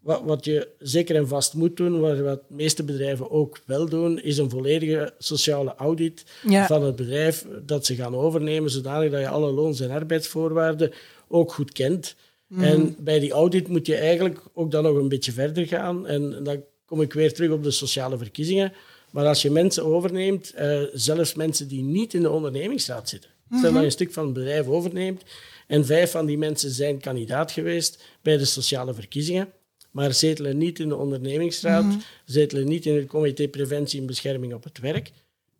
wat, 0.00 0.22
wat, 0.24 0.44
je 0.44 0.68
zeker 0.78 1.16
en 1.16 1.28
vast 1.28 1.54
moet 1.54 1.76
doen, 1.76 2.00
wat, 2.00 2.18
wat 2.18 2.42
de 2.48 2.54
meeste 2.54 2.84
bedrijven 2.84 3.30
ook 3.30 3.60
wel 3.66 3.88
doen, 3.88 4.20
is 4.22 4.38
een 4.38 4.50
volledige 4.50 5.14
sociale 5.18 5.74
audit 5.74 6.24
van 6.66 6.82
het 6.82 6.96
bedrijf 6.96 7.46
dat 7.62 7.86
ze 7.86 7.94
gaan 7.94 8.14
overnemen, 8.14 8.70
zodanig 8.70 9.10
dat 9.10 9.20
je 9.20 9.28
alle 9.28 9.50
loons- 9.50 9.80
en 9.80 9.90
arbeidsvoorwaarden 9.90 10.92
ook 11.28 11.52
goed 11.52 11.72
kent. 11.72 12.16
Mhm. 12.46 12.62
En 12.62 12.96
bij 12.98 13.18
die 13.18 13.32
audit 13.32 13.68
moet 13.68 13.86
je 13.86 13.96
eigenlijk 13.96 14.40
ook 14.54 14.70
dan 14.70 14.82
nog 14.82 14.96
een 14.96 15.08
beetje 15.08 15.32
verder 15.32 15.66
gaan. 15.66 16.06
En 16.06 16.44
dan 16.44 16.62
kom 16.84 17.00
ik 17.00 17.12
weer 17.12 17.32
terug 17.32 17.50
op 17.50 17.62
de 17.62 17.70
sociale 17.70 18.18
verkiezingen. 18.18 18.72
Maar 19.10 19.26
als 19.26 19.42
je 19.42 19.50
mensen 19.50 19.84
overneemt, 19.84 20.54
uh, 20.58 20.82
zelfs 20.92 21.34
mensen 21.34 21.68
die 21.68 21.82
niet 21.82 22.14
in 22.14 22.22
de 22.22 22.30
ondernemingsraad 22.30 23.08
zitten. 23.08 23.30
Stel 23.50 23.72
dat 23.72 23.80
je 23.80 23.84
een 23.84 23.90
stuk 23.90 24.12
van 24.12 24.24
het 24.24 24.32
bedrijf 24.32 24.66
overneemt 24.66 25.22
en 25.66 25.86
vijf 25.86 26.10
van 26.10 26.26
die 26.26 26.38
mensen 26.38 26.70
zijn 26.70 27.00
kandidaat 27.00 27.52
geweest 27.52 28.02
bij 28.22 28.36
de 28.36 28.44
sociale 28.44 28.94
verkiezingen, 28.94 29.52
maar 29.90 30.14
zetelen 30.14 30.58
niet 30.58 30.78
in 30.78 30.88
de 30.88 30.96
ondernemingsraad, 30.96 31.84
mm 31.84 32.02
zetelen 32.24 32.68
niet 32.68 32.86
in 32.86 32.94
het 32.94 33.06
comité 33.06 33.48
preventie 33.48 34.00
en 34.00 34.06
bescherming 34.06 34.54
op 34.54 34.64
het 34.64 34.78
werk. 34.78 35.10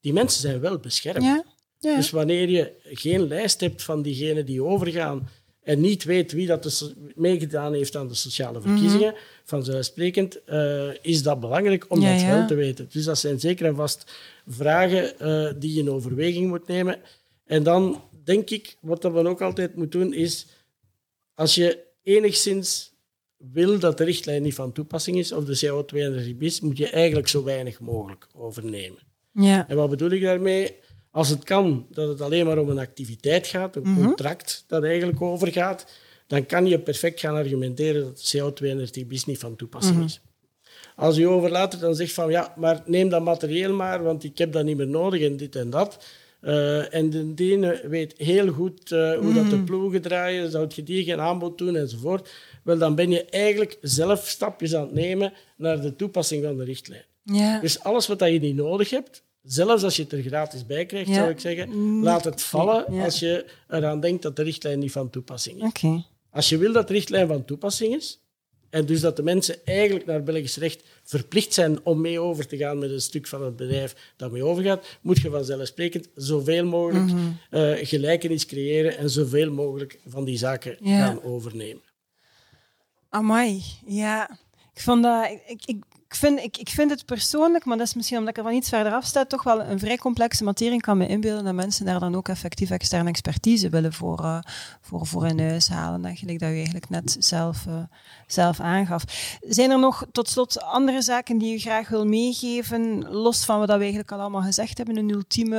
Die 0.01 0.13
mensen 0.13 0.41
zijn 0.41 0.61
wel 0.61 0.79
beschermd. 0.79 1.25
Ja. 1.25 1.45
Ja. 1.79 1.97
Dus 1.97 2.11
wanneer 2.11 2.49
je 2.49 2.73
geen 2.85 3.29
lijst 3.29 3.61
hebt 3.61 3.83
van 3.83 4.03
diegenen 4.03 4.47
die 4.47 4.63
overgaan 4.63 5.29
en 5.63 5.81
niet 5.81 6.05
weet 6.05 6.33
wie 6.33 6.47
dat 6.47 6.95
meegedaan 7.15 7.75
heeft 7.75 7.97
aan 7.97 8.09
de 8.09 8.15
sociale 8.15 8.61
verkiezingen, 8.61 9.13
mm 9.13 9.19
vanzelfsprekend 9.45 10.39
uh, 10.47 10.89
is 11.03 11.23
dat 11.23 11.41
belangrijk 11.41 11.85
om 11.89 12.01
dat 12.01 12.23
wel 12.23 12.47
te 12.47 12.55
weten. 12.55 12.89
Dus 12.91 13.05
dat 13.05 13.19
zijn 13.19 13.41
zeker 13.41 13.67
en 13.67 13.75
vast 13.75 14.13
vragen 14.47 15.13
uh, 15.21 15.53
die 15.61 15.75
je 15.75 15.81
in 15.81 15.91
overweging 15.91 16.49
moet 16.49 16.67
nemen. 16.67 16.99
En 17.47 17.63
dan 17.63 18.03
denk 18.25 18.51
ik, 18.51 18.77
wat 18.81 19.03
dat 19.03 19.13
we 19.13 19.29
ook 19.29 19.41
altijd 19.41 19.77
moeten 19.77 20.01
doen, 20.01 20.15
is 20.15 20.47
als 21.35 21.55
je 21.55 21.79
enigszins 22.03 22.90
wil 23.53 23.79
dat 23.79 23.99
de 23.99 24.05
richtlijn 24.05 24.43
niet 24.43 24.55
van 24.55 24.73
toepassing 24.73 25.19
is, 25.19 25.33
of 25.33 25.45
de 25.45 25.67
CO2-energie 25.67 26.37
is, 26.39 26.61
moet 26.61 26.77
je 26.77 26.89
eigenlijk 26.89 27.29
zo 27.29 27.45
weinig 27.45 27.81
mogelijk 27.81 28.27
overnemen. 28.35 28.99
Ja. 29.33 29.69
En 29.69 29.77
wat 29.77 29.91
bedoel 29.91 30.11
ik 30.11 30.23
daarmee? 30.23 30.77
Als 31.11 31.29
het 31.29 31.45
kan 31.45 31.87
dat 31.91 32.09
het 32.09 32.21
alleen 32.21 32.47
maar 32.47 32.59
om 32.59 32.69
een 32.69 32.79
activiteit 32.79 33.47
gaat, 33.47 33.77
een 33.77 33.83
mhm. 33.83 34.05
contract 34.05 34.65
dat 34.67 34.85
eigenlijk 34.85 35.23
overgaat, 35.23 35.87
dan 36.27 36.47
kan 36.47 36.67
je 36.67 36.79
perfect 36.79 37.21
gaan 37.21 37.35
argumenteren 37.35 38.03
dat 38.03 38.31
de 38.31 38.39
CO2-energie 38.39 39.07
niet 39.27 39.39
van 39.39 39.57
toepassing 39.57 39.97
mhm. 39.97 40.05
is. 40.05 40.21
Als 40.97 41.17
je 41.17 41.29
overlaat 41.29 41.81
dan 41.81 41.95
zegt 41.95 42.13
van 42.13 42.31
ja, 42.31 42.55
maar 42.57 42.83
neem 42.87 43.09
dat 43.09 43.23
materieel 43.23 43.73
maar, 43.73 44.03
want 44.03 44.25
ik 44.25 44.39
heb 44.39 44.53
dat 44.53 44.65
niet 44.65 44.77
meer 44.77 44.89
nodig 44.89 45.23
en 45.23 45.37
dit 45.37 45.57
en 45.57 45.71
dat. 45.71 46.05
Uh, 46.43 46.95
en 46.95 47.35
de 47.35 47.53
ene 47.53 47.83
weet 47.89 48.15
heel 48.17 48.53
goed 48.53 48.91
uh, 48.91 49.19
hoe 49.19 49.35
dat 49.35 49.51
de 49.51 49.57
mhm. 49.57 49.65
ploegen 49.65 50.03
draaien, 50.03 50.51
zou 50.51 50.67
je 50.75 50.83
die 50.83 51.05
geen 51.05 51.21
aanbod 51.21 51.59
doen 51.59 51.77
enzovoort. 51.77 52.31
Wel, 52.63 52.79
dan 52.79 52.95
ben 52.95 53.11
je 53.11 53.25
eigenlijk 53.25 53.79
zelf 53.81 54.27
stapjes 54.29 54.75
aan 54.75 54.83
het 54.83 54.93
nemen 54.93 55.33
naar 55.57 55.81
de 55.81 55.97
toepassing 55.97 56.45
van 56.45 56.57
de 56.57 56.65
richtlijn. 56.65 57.05
Ja. 57.23 57.61
Dus 57.61 57.81
alles 57.81 58.07
wat 58.07 58.21
je 58.21 58.41
niet 58.41 58.57
nodig 58.57 58.91
hebt, 58.91 59.23
zelfs 59.43 59.83
als 59.83 59.97
je 59.97 60.03
het 60.03 60.13
er 60.13 60.23
gratis 60.23 60.67
bij 60.67 60.87
krijgt, 60.87 61.15
zou 61.15 61.31
ik 61.31 61.41
zeggen, 61.41 61.75
laat 62.03 62.25
het 62.25 62.43
vallen 62.43 63.01
als 63.01 63.19
je 63.19 63.45
eraan 63.69 64.01
denkt 64.01 64.23
dat 64.23 64.37
de 64.37 64.43
richtlijn 64.43 64.79
niet 64.79 64.93
van 64.93 65.11
toepassing 65.11 65.63
is. 65.63 65.69
Okay. 65.69 66.05
Als 66.31 66.49
je 66.49 66.59
wil 66.59 66.73
dat 66.73 66.89
de 66.89 66.93
richtlijn 66.93 67.29
van 67.29 67.45
toepassing 67.45 67.95
is, 67.95 68.21
en 68.71 68.87
dus 68.87 69.01
dat 69.01 69.17
de 69.17 69.23
mensen 69.23 69.57
eigenlijk 69.65 70.07
naar 70.07 70.23
Belgisch 70.23 70.57
recht 70.57 70.83
verplicht 71.03 71.55
zijn 71.55 71.79
om 71.85 72.01
mee 72.01 72.21
over 72.21 72.47
te 72.47 72.57
gaan 72.57 72.79
met 72.79 72.91
een 72.91 73.01
stuk 73.01 73.27
van 73.27 73.45
het 73.45 73.57
bedrijf 73.57 74.13
dat 74.17 74.31
mee 74.33 74.45
overgaat, 74.45 74.99
moet 75.01 75.21
je 75.21 75.31
vanzelfsprekend 75.31 76.09
zoveel 76.15 76.65
mogelijk 76.65 77.13
mm 77.13 77.39
gelijkenis 77.83 78.47
creëren 78.47 78.97
en 78.97 79.11
zoveel 79.11 79.53
mogelijk 79.53 79.99
van 80.07 80.25
die 80.25 80.39
zaken 80.39 80.77
gaan 80.83 81.23
overnemen. 81.23 81.83
Amai, 83.11 83.65
ja. 83.87 84.31
Ik 84.75 84.83
vond 84.83 85.03
dat... 85.03 85.31
Ik, 85.47 85.65
ik, 85.65 85.85
ik 86.11 86.17
vind, 86.17 86.41
ik, 86.41 86.57
ik 86.57 86.69
vind 86.69 86.91
het 86.91 87.05
persoonlijk, 87.05 87.65
maar 87.65 87.77
dat 87.77 87.87
is 87.87 87.95
misschien 87.95 88.19
omdat 88.19 88.37
ik 88.37 88.39
er 88.39 88.49
van 88.49 88.59
iets 88.59 88.69
verder 88.69 88.93
af 88.93 89.05
sta, 89.05 89.25
toch 89.25 89.43
wel 89.43 89.63
een 89.63 89.79
vrij 89.79 89.97
complexe 89.97 90.45
materie. 90.45 90.75
Ik 90.75 90.83
kan 90.83 90.99
me 90.99 91.07
inbeelden 91.07 91.45
dat 91.45 91.55
mensen 91.55 91.85
daar 91.85 92.01
dan 92.01 92.15
ook 92.15 92.29
effectief 92.29 92.71
externe 92.71 93.09
expertise 93.09 93.69
willen 93.69 93.93
voor, 93.93 94.21
uh, 94.21 94.39
voor, 94.81 95.07
voor 95.07 95.27
in 95.27 95.41
huis 95.41 95.69
halen. 95.69 96.05
Eigenlijk 96.05 96.39
dat 96.39 96.51
u 96.51 96.55
eigenlijk 96.55 96.89
net 96.89 97.17
zelf, 97.19 97.67
uh, 97.69 97.83
zelf 98.27 98.61
aangaf. 98.61 99.05
Zijn 99.41 99.71
er 99.71 99.79
nog 99.79 100.07
tot 100.13 100.29
slot 100.29 100.63
andere 100.63 101.03
zaken 101.03 101.39
die 101.39 101.55
u 101.55 101.59
graag 101.59 101.89
wil 101.89 102.07
meegeven, 102.07 103.09
los 103.09 103.45
van 103.45 103.59
wat 103.59 103.69
we 103.69 103.75
eigenlijk 103.75 104.13
al 104.13 104.21
allemaal 104.21 104.43
gezegd 104.43 104.77
hebben? 104.77 104.97
Een 104.97 105.11
ultieme 105.11 105.59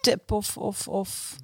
tip 0.00 0.32
of, 0.32 0.56
of, 0.56 0.88
of 0.88 1.36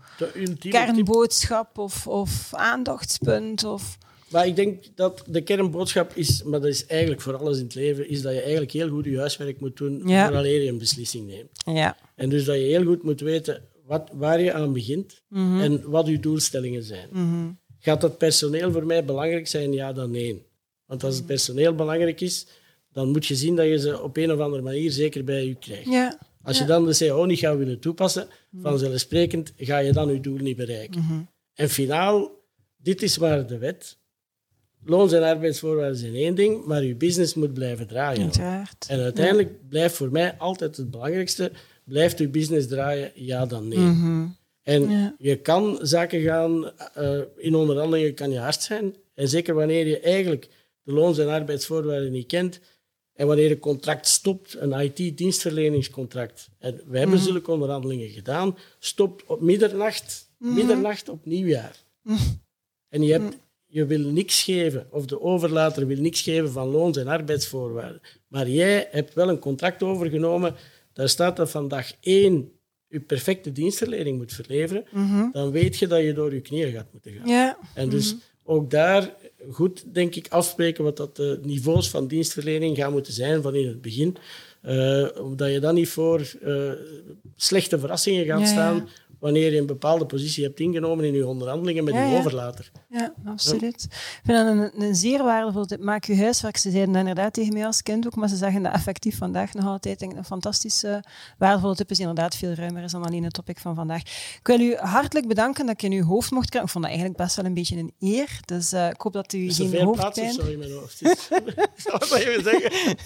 kernboodschap 0.58 1.78
of, 1.78 2.06
of 2.06 2.54
aandachtspunt? 2.54 3.64
Of... 3.64 3.98
Maar 4.28 4.46
ik 4.46 4.56
denk 4.56 4.84
dat 4.94 5.22
de 5.26 5.40
kernboodschap 5.40 6.12
is, 6.14 6.42
maar 6.42 6.60
dat 6.60 6.70
is 6.70 6.86
eigenlijk 6.86 7.20
voor 7.20 7.36
alles 7.36 7.58
in 7.58 7.64
het 7.64 7.74
leven, 7.74 8.08
is 8.08 8.22
dat 8.22 8.32
je 8.32 8.40
eigenlijk 8.40 8.72
heel 8.72 8.88
goed 8.88 9.04
je 9.04 9.18
huiswerk 9.18 9.60
moet 9.60 9.76
doen 9.76 10.02
ja. 10.04 10.26
vooraleer 10.26 10.62
je 10.62 10.68
een 10.68 10.78
beslissing 10.78 11.26
neemt. 11.26 11.50
Ja. 11.76 11.96
En 12.14 12.28
dus 12.28 12.44
dat 12.44 12.56
je 12.56 12.62
heel 12.62 12.84
goed 12.84 13.02
moet 13.02 13.20
weten 13.20 13.62
wat, 13.86 14.10
waar 14.12 14.40
je 14.40 14.52
aan 14.52 14.72
begint 14.72 15.22
mhm. 15.28 15.60
en 15.60 15.90
wat 15.90 16.06
je 16.06 16.20
doelstellingen 16.20 16.82
zijn. 16.82 17.08
Mhm. 17.12 17.50
Gaat 17.78 18.00
dat 18.00 18.18
personeel 18.18 18.72
voor 18.72 18.86
mij 18.86 19.04
belangrijk 19.04 19.46
zijn? 19.46 19.72
Ja, 19.72 19.92
dan 19.92 20.10
nee. 20.10 20.46
Want 20.86 21.04
als 21.04 21.16
het 21.16 21.26
personeel 21.26 21.74
belangrijk 21.74 22.20
is, 22.20 22.46
dan 22.92 23.10
moet 23.10 23.26
je 23.26 23.34
zien 23.34 23.56
dat 23.56 23.66
je 23.66 23.78
ze 23.78 24.02
op 24.02 24.16
een 24.16 24.32
of 24.32 24.38
andere 24.38 24.62
manier 24.62 24.90
zeker 24.90 25.24
bij 25.24 25.46
je 25.46 25.54
krijgt. 25.54 25.90
Ja. 25.90 26.18
Als 26.46 26.58
je 26.58 26.64
dan 26.64 26.86
de 26.86 26.96
CO 26.96 27.24
niet 27.24 27.38
gaat 27.38 27.56
willen 27.56 27.80
toepassen, 27.80 28.28
mhm. 28.50 28.62
vanzelfsprekend 28.62 29.52
ga 29.56 29.78
je 29.78 29.92
dan 29.92 30.12
je 30.12 30.20
doel 30.20 30.38
niet 30.38 30.56
bereiken. 30.56 31.28
En 31.54 31.68
finaal, 31.68 32.30
dit 32.76 33.02
is 33.02 33.18
maar 33.18 33.46
de 33.46 33.58
wet 33.58 33.96
loons- 34.86 35.12
en 35.12 35.22
arbeidsvoorwaarden 35.22 35.96
zijn 35.96 36.14
één 36.14 36.34
ding, 36.34 36.64
maar 36.64 36.84
je 36.84 36.94
business 36.94 37.34
moet 37.34 37.54
blijven 37.54 37.86
draaien. 37.86 38.30
En 38.88 39.00
uiteindelijk 39.00 39.68
blijft 39.68 39.94
voor 39.94 40.10
mij 40.10 40.34
altijd 40.38 40.76
het 40.76 40.90
belangrijkste, 40.90 41.52
blijft 41.84 42.18
je 42.18 42.28
business 42.28 42.66
draaien, 42.66 43.10
ja 43.14 43.46
dan 43.46 43.68
nee. 43.68 43.78
Mhm. 43.78 44.26
En 44.62 45.14
je 45.18 45.36
kan 45.36 45.78
zaken 45.82 46.20
gaan, 46.20 46.72
uh, 46.98 47.20
in 47.36 47.54
onderhandelingen 47.54 48.14
kan 48.14 48.30
je 48.30 48.38
hard 48.38 48.62
zijn. 48.62 48.94
En 49.14 49.28
zeker 49.28 49.54
wanneer 49.54 49.86
je 49.86 50.00
eigenlijk 50.00 50.48
de 50.82 50.92
loons- 50.92 51.18
en 51.18 51.28
arbeidsvoorwaarden 51.28 52.12
niet 52.12 52.26
kent, 52.26 52.60
en 53.16 53.26
wanneer 53.26 53.50
een 53.50 53.58
contract 53.58 54.06
stopt, 54.06 54.56
een 54.58 54.80
IT-dienstverleningscontract, 54.80 56.48
en 56.58 56.80
we 56.86 56.98
hebben 56.98 57.16
mhm. 57.16 57.26
zulke 57.26 57.50
onderhandelingen 57.50 58.08
gedaan, 58.08 58.56
stopt 58.78 59.24
op 59.26 59.40
middernacht, 59.40 60.30
mm 60.38 60.54
middernacht 60.54 61.08
op 61.08 61.26
nieuwjaar. 61.26 61.76
Mhm. 62.02 62.18
En 62.88 63.02
je 63.02 63.12
hebt 63.12 63.36
je 63.66 63.86
wil 63.86 64.10
niks 64.10 64.42
geven, 64.42 64.86
of 64.90 65.06
de 65.06 65.20
overlater 65.20 65.86
wil 65.86 66.00
niks 66.00 66.20
geven 66.20 66.52
van 66.52 66.68
loons- 66.68 66.96
en 66.96 67.06
arbeidsvoorwaarden. 67.06 68.00
Maar 68.28 68.48
jij 68.48 68.88
hebt 68.90 69.14
wel 69.14 69.28
een 69.28 69.38
contract 69.38 69.82
overgenomen, 69.82 70.54
daar 70.92 71.08
staat 71.08 71.36
dat 71.36 71.50
van 71.50 71.68
dag 71.68 71.92
één 72.00 72.50
je 72.88 73.00
perfecte 73.00 73.52
dienstverlening 73.52 74.16
moet 74.16 74.32
verleveren, 74.32 74.84
mhm. 74.92 75.30
dan 75.32 75.50
weet 75.50 75.78
je 75.78 75.86
dat 75.86 76.02
je 76.02 76.12
door 76.12 76.34
je 76.34 76.40
knieën 76.40 76.72
gaat 76.72 76.92
moeten 76.92 77.12
gaan. 77.12 77.28
Ja. 77.28 77.58
En 77.74 77.88
dus 77.88 78.14
mhm. 78.14 78.22
ook 78.44 78.70
daar 78.70 79.14
goed, 79.50 79.84
denk 79.94 80.14
ik, 80.14 80.26
afspreken 80.28 80.84
wat 80.84 80.96
dat 80.96 81.16
de 81.16 81.40
niveaus 81.42 81.90
van 81.90 82.06
dienstverlening 82.06 82.76
gaan 82.76 82.92
moeten 82.92 83.12
zijn 83.12 83.42
van 83.42 83.54
in 83.54 83.66
het 83.68 83.80
begin. 83.80 84.16
Uh, 84.62 85.06
omdat 85.20 85.52
je 85.52 85.60
dan 85.60 85.74
niet 85.74 85.88
voor 85.88 86.32
uh, 86.42 86.70
slechte 87.36 87.78
verrassingen 87.78 88.26
gaat 88.26 88.48
staan, 88.48 88.88
wanneer 89.18 89.52
je 89.52 89.58
een 89.58 89.66
bepaalde 89.66 90.06
positie 90.06 90.44
hebt 90.44 90.60
ingenomen 90.60 91.04
in 91.04 91.14
je 91.14 91.26
onderhandelingen 91.26 91.84
met 91.84 91.94
ja, 91.94 92.04
je 92.04 92.16
overlater. 92.16 92.70
Ja, 92.88 93.14
absoluut. 93.24 93.82
Ik 93.90 94.20
vind 94.24 94.38
dat 94.38 94.46
een, 94.46 94.82
een 94.82 94.94
zeer 94.94 95.22
waardevol 95.22 95.64
tip. 95.64 95.80
Maak 95.80 96.04
je 96.04 96.16
huiswerk. 96.16 96.56
Ze 96.56 96.70
zeiden 96.70 96.92
dat 96.92 97.00
inderdaad 97.00 97.32
tegen 97.32 97.52
mij 97.52 97.66
als 97.66 97.82
kind 97.82 98.06
ook, 98.06 98.14
maar 98.14 98.28
ze 98.28 98.36
zeggen 98.36 98.62
dat 98.62 98.72
effectief 98.72 99.18
vandaag 99.18 99.54
nog 99.54 99.66
altijd 99.66 99.98
denk, 99.98 100.16
een 100.16 100.24
fantastische, 100.24 101.04
waardevolle 101.38 101.74
tip 101.74 101.90
is 101.90 102.00
inderdaad 102.00 102.36
veel 102.36 102.52
ruimer 102.52 102.82
is 102.82 102.92
dan 102.92 103.04
alleen 103.04 103.24
het 103.24 103.32
topic 103.32 103.58
van 103.58 103.74
vandaag. 103.74 104.00
Ik 104.00 104.46
wil 104.46 104.60
u 104.60 104.76
hartelijk 104.76 105.28
bedanken 105.28 105.66
dat 105.66 105.74
ik 105.74 105.82
in 105.82 105.92
uw 105.92 106.04
hoofd 106.04 106.30
mocht 106.30 106.48
krijgen. 106.48 106.68
Ik 106.68 106.72
vond 106.72 106.84
dat 106.84 106.92
eigenlijk 106.92 107.22
best 107.22 107.36
wel 107.36 107.44
een 107.44 107.54
beetje 107.54 107.76
een 107.76 107.92
eer. 108.00 108.40
Dus 108.44 108.72
uh, 108.72 108.88
ik 108.88 109.00
hoop 109.00 109.12
dat 109.12 109.32
u 109.32 109.46
is 109.46 109.56
geen 109.56 109.84
hoofdpijn... 109.84 110.32
Sorry, 110.32 110.52
in 110.52 110.58
mijn 110.58 110.72
hoofd 110.72 110.98
Zou 111.84 111.98
dat 111.98 112.12
even 112.12 112.42
zeggen? 112.42 112.96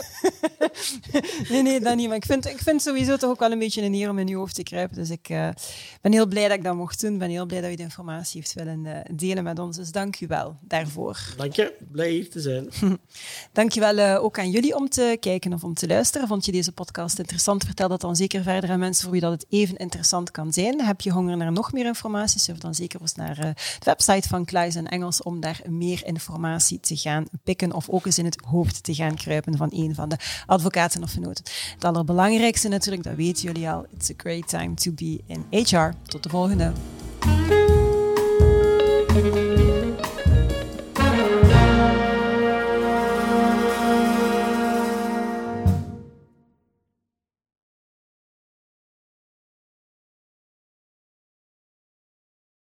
nee, 1.52 1.62
nee, 1.62 1.80
dat 1.80 1.96
niet. 1.96 2.08
Maar 2.08 2.16
ik 2.16 2.24
vind, 2.24 2.46
ik 2.46 2.58
vind 2.58 2.82
sowieso 2.82 3.16
toch 3.16 3.30
ook 3.30 3.38
wel 3.38 3.52
een 3.52 3.58
beetje 3.58 3.82
een 3.82 3.94
eer 3.94 4.10
om 4.10 4.18
in 4.18 4.28
uw 4.28 4.38
hoofd 4.38 4.54
te 4.54 4.62
kruipen. 4.62 4.96
Dus 4.96 5.10
ik 5.10 5.28
uh, 5.28 5.48
ben 6.00 6.09
heel 6.12 6.26
blij 6.26 6.48
dat 6.48 6.56
ik 6.56 6.64
dat 6.64 6.74
mocht 6.74 7.00
doen. 7.00 7.12
Ik 7.12 7.18
ben 7.18 7.30
heel 7.30 7.46
blij 7.46 7.60
dat 7.60 7.70
u 7.70 7.74
de 7.74 7.82
informatie 7.82 8.40
heeft 8.40 8.52
willen 8.52 8.84
uh, 8.84 8.96
delen 9.12 9.44
met 9.44 9.58
ons. 9.58 9.76
Dus 9.76 9.90
dank 9.90 10.20
u 10.20 10.26
wel 10.26 10.56
daarvoor. 10.60 11.18
Dank 11.36 11.54
je, 11.54 11.74
blij 11.90 12.10
hier 12.10 12.30
te 12.30 12.40
zijn. 12.40 12.68
dank 13.52 13.72
je 13.72 13.80
wel 13.80 13.98
uh, 13.98 14.24
ook 14.24 14.38
aan 14.38 14.50
jullie 14.50 14.76
om 14.76 14.88
te 14.88 15.16
kijken 15.20 15.52
of 15.52 15.64
om 15.64 15.74
te 15.74 15.86
luisteren. 15.86 16.28
Vond 16.28 16.44
je 16.44 16.52
deze 16.52 16.72
podcast 16.72 17.18
interessant? 17.18 17.64
Vertel 17.64 17.88
dat 17.88 18.00
dan 18.00 18.16
zeker 18.16 18.42
verder 18.42 18.70
aan 18.70 18.78
mensen 18.78 19.02
voor 19.02 19.12
wie 19.12 19.20
dat 19.20 19.32
het 19.32 19.46
even 19.48 19.76
interessant 19.76 20.30
kan 20.30 20.52
zijn. 20.52 20.80
Heb 20.80 21.00
je 21.00 21.10
honger 21.10 21.36
naar 21.36 21.52
nog 21.52 21.72
meer 21.72 21.86
informatie? 21.86 22.40
Surf 22.40 22.58
dan 22.58 22.74
zeker 22.74 23.00
eens 23.00 23.14
naar 23.14 23.38
uh, 23.38 23.44
de 23.44 23.84
website 23.84 24.28
van 24.28 24.44
Kluis 24.44 24.74
en 24.74 24.88
Engels 24.88 25.22
om 25.22 25.40
daar 25.40 25.60
meer 25.68 26.06
informatie 26.06 26.80
te 26.80 26.96
gaan 26.96 27.24
pikken 27.44 27.72
of 27.72 27.88
ook 27.88 28.06
eens 28.06 28.18
in 28.18 28.24
het 28.24 28.40
hoofd 28.46 28.82
te 28.82 28.94
gaan 28.94 29.14
kruipen 29.14 29.56
van 29.56 29.68
een 29.72 29.94
van 29.94 30.08
de 30.08 30.16
advocaten 30.46 31.02
of 31.02 31.10
vernoten. 31.10 31.44
Het 31.74 31.84
allerbelangrijkste 31.84 32.68
natuurlijk, 32.68 33.02
dat 33.02 33.14
weten 33.14 33.42
jullie 33.42 33.68
al, 33.68 33.86
it's 33.96 34.10
a 34.10 34.14
great 34.16 34.48
time 34.48 34.74
to 34.74 34.92
be 34.92 35.20
in 35.26 35.44
HR. 35.50 35.89
Tot 36.06 36.22
de 36.22 36.28
volgende. 36.28 36.72